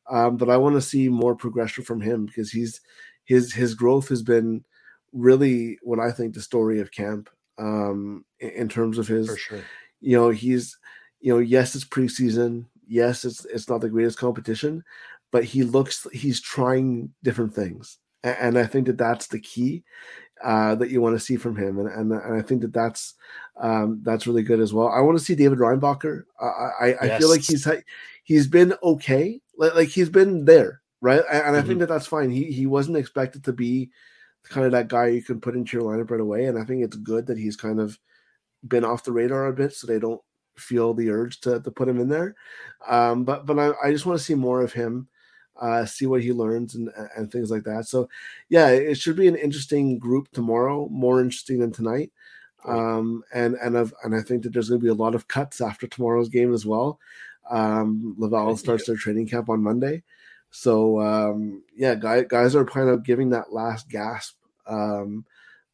[0.10, 2.82] um, but I want to see more progression from him because he's
[3.26, 4.64] his his growth has been
[5.14, 7.30] really what I think the story of camp
[7.60, 9.38] um, in, in terms of his.
[9.38, 9.62] Sure.
[10.02, 10.78] You know, he's
[11.22, 12.66] you know yes, it's preseason.
[12.88, 14.84] Yes, it's it's not the greatest competition,
[15.32, 19.84] but he looks he's trying different things and I think that that's the key
[20.44, 23.14] uh, that you want to see from him, and and, and I think that that's
[23.58, 24.90] um, that's really good as well.
[24.90, 26.24] I want to see David Reinbacher.
[26.42, 27.20] I I yes.
[27.20, 27.68] feel like he's
[28.24, 31.22] he's been okay, like, like he's been there, right?
[31.32, 31.68] And, and I mm-hmm.
[31.68, 32.32] think that that's fine.
[32.32, 33.92] He he wasn't expected to be
[34.44, 36.84] kind of that guy you can put into your lineup right away, and I think
[36.84, 37.98] it's good that he's kind of
[38.68, 40.22] been off the radar a bit, so they don't
[40.58, 42.36] feel the urge to to put him in there.
[42.88, 45.08] Um, but but I, I just want to see more of him
[45.60, 47.88] uh, see what he learns and and things like that.
[47.88, 48.10] So,
[48.49, 52.12] yeah, it should be an interesting group tomorrow, more interesting than tonight.
[52.66, 55.28] Um, and and I've, and I think that there's going to be a lot of
[55.28, 56.99] cuts after tomorrow's game as well.
[57.49, 60.03] Um, Laval starts their training camp on Monday,
[60.49, 64.36] so um, yeah, guys, guys are kind of giving that last gasp
[64.66, 65.26] um,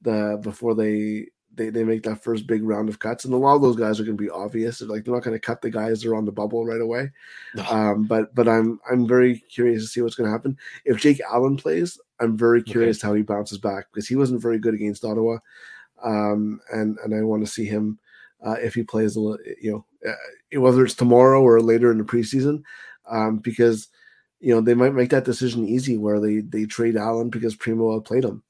[0.01, 3.55] the before they they, they make that first big round of cuts, and a lot
[3.55, 4.79] of those guys are going to be obvious.
[4.79, 6.81] They're like they're not going to cut the guys that are on the bubble right
[6.81, 7.11] away.
[7.55, 7.65] No.
[7.65, 11.21] Um, but but I'm I'm very curious to see what's going to happen if Jake
[11.21, 11.99] Allen plays.
[12.19, 13.07] I'm very curious okay.
[13.07, 15.37] how he bounces back because he wasn't very good against Ottawa,
[16.03, 17.99] um, and and I want to see him
[18.45, 21.97] uh, if he plays a little, you know, uh, whether it's tomorrow or later in
[21.97, 22.63] the preseason,
[23.09, 23.89] um, because
[24.39, 27.99] you know they might make that decision easy where they they trade Allen because Primeau
[27.99, 28.43] played him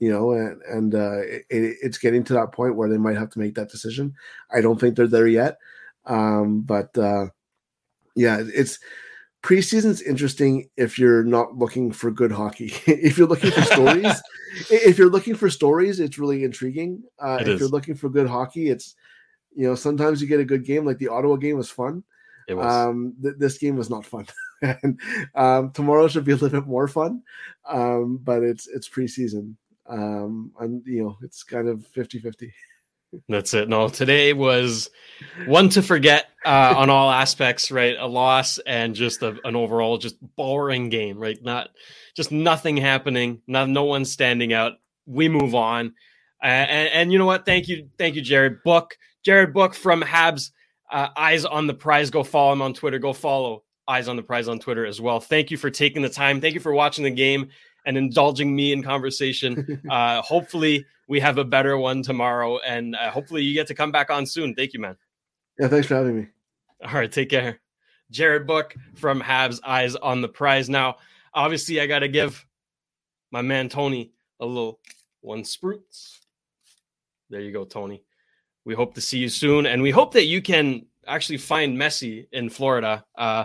[0.00, 3.30] you know, and, and uh, it, it's getting to that point where they might have
[3.30, 4.14] to make that decision.
[4.50, 5.58] I don't think they're there yet,
[6.06, 7.26] um, but uh,
[8.16, 8.78] yeah, it's
[9.42, 12.72] preseason's interesting if you're not looking for good hockey.
[12.86, 14.22] if you're looking for stories,
[14.70, 17.02] if you're looking for stories, it's really intriguing.
[17.22, 17.60] Uh, it if is.
[17.60, 18.96] you're looking for good hockey, it's
[19.54, 20.86] you know sometimes you get a good game.
[20.86, 22.02] Like the Ottawa game was fun.
[22.48, 22.66] It was.
[22.66, 24.26] Um, th- this game was not fun.
[24.62, 24.98] and
[25.34, 27.22] um, tomorrow should be a little bit more fun,
[27.68, 29.56] um, but it's it's preseason
[29.90, 32.52] um and you know it's kind of 50 50
[33.28, 34.88] that's it no today was
[35.46, 37.96] one to forget uh on all aspects right?
[37.98, 41.42] A loss and just a, an overall just boring game right?
[41.42, 41.70] Not
[42.14, 44.74] just nothing happening not no one standing out.
[45.06, 45.94] We move on.
[46.42, 47.44] Uh, and, and you know what?
[47.44, 48.96] Thank you thank you jared book.
[49.24, 50.50] Jared book from habs
[50.90, 52.10] uh, eyes on the prize.
[52.10, 53.00] Go follow him on twitter.
[53.00, 55.18] Go follow eyes on the prize on twitter as well.
[55.18, 56.40] Thank you for taking the time.
[56.40, 57.48] Thank you for watching the game
[57.86, 59.82] and indulging me in conversation.
[59.90, 63.92] uh, hopefully, we have a better one tomorrow, and uh, hopefully, you get to come
[63.92, 64.54] back on soon.
[64.54, 64.96] Thank you, man.
[65.58, 66.26] Yeah, thanks for having me.
[66.84, 67.60] All right, take care.
[68.10, 70.68] Jared Book from Habs Eyes on the Prize.
[70.68, 70.96] Now,
[71.34, 72.44] obviously, I got to give
[73.30, 74.80] my man Tony a little
[75.20, 76.18] one spruits.
[77.28, 78.02] There you go, Tony.
[78.64, 82.26] We hope to see you soon, and we hope that you can actually find Messi
[82.32, 83.04] in Florida.
[83.16, 83.44] Uh,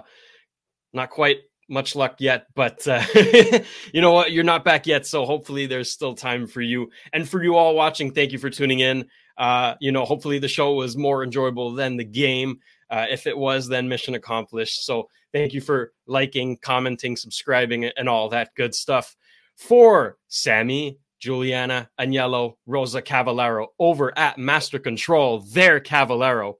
[0.93, 3.03] not quite much luck yet, but uh,
[3.93, 4.32] you know what?
[4.32, 6.89] You're not back yet, so hopefully there's still time for you.
[7.13, 9.07] And for you all watching, thank you for tuning in.
[9.38, 12.59] Uh, you know, hopefully the show was more enjoyable than the game.
[12.89, 14.86] Uh, if it was, then mission accomplished.
[14.86, 19.16] So thank you for liking, commenting, subscribing, and all that good stuff.
[19.57, 26.55] For Sammy, Juliana, Agnello, Rosa Cavallero over at Master Control, their Cavallero.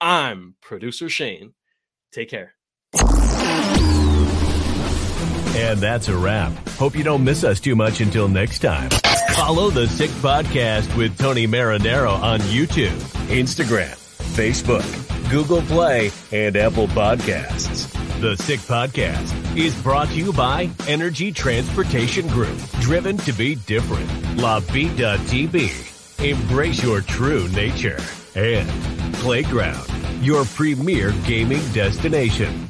[0.00, 1.54] I'm producer Shayne.
[2.12, 2.54] Take care.
[5.58, 6.52] And that's a wrap.
[6.78, 8.90] Hope you don't miss us too much until next time.
[9.34, 12.96] Follow the Sick Podcast with Tony Marinaro on YouTube,
[13.26, 13.90] Instagram,
[14.36, 14.86] Facebook,
[15.30, 17.92] Google Play, and Apple Podcasts.
[18.20, 24.08] The Sick Podcast is brought to you by Energy Transportation Group, driven to be different.
[24.36, 25.72] La Bitt à Tibi,
[26.24, 27.98] embrace your true nature.
[28.36, 28.68] And
[29.14, 29.90] Playground,
[30.24, 32.68] your premier gaming destination.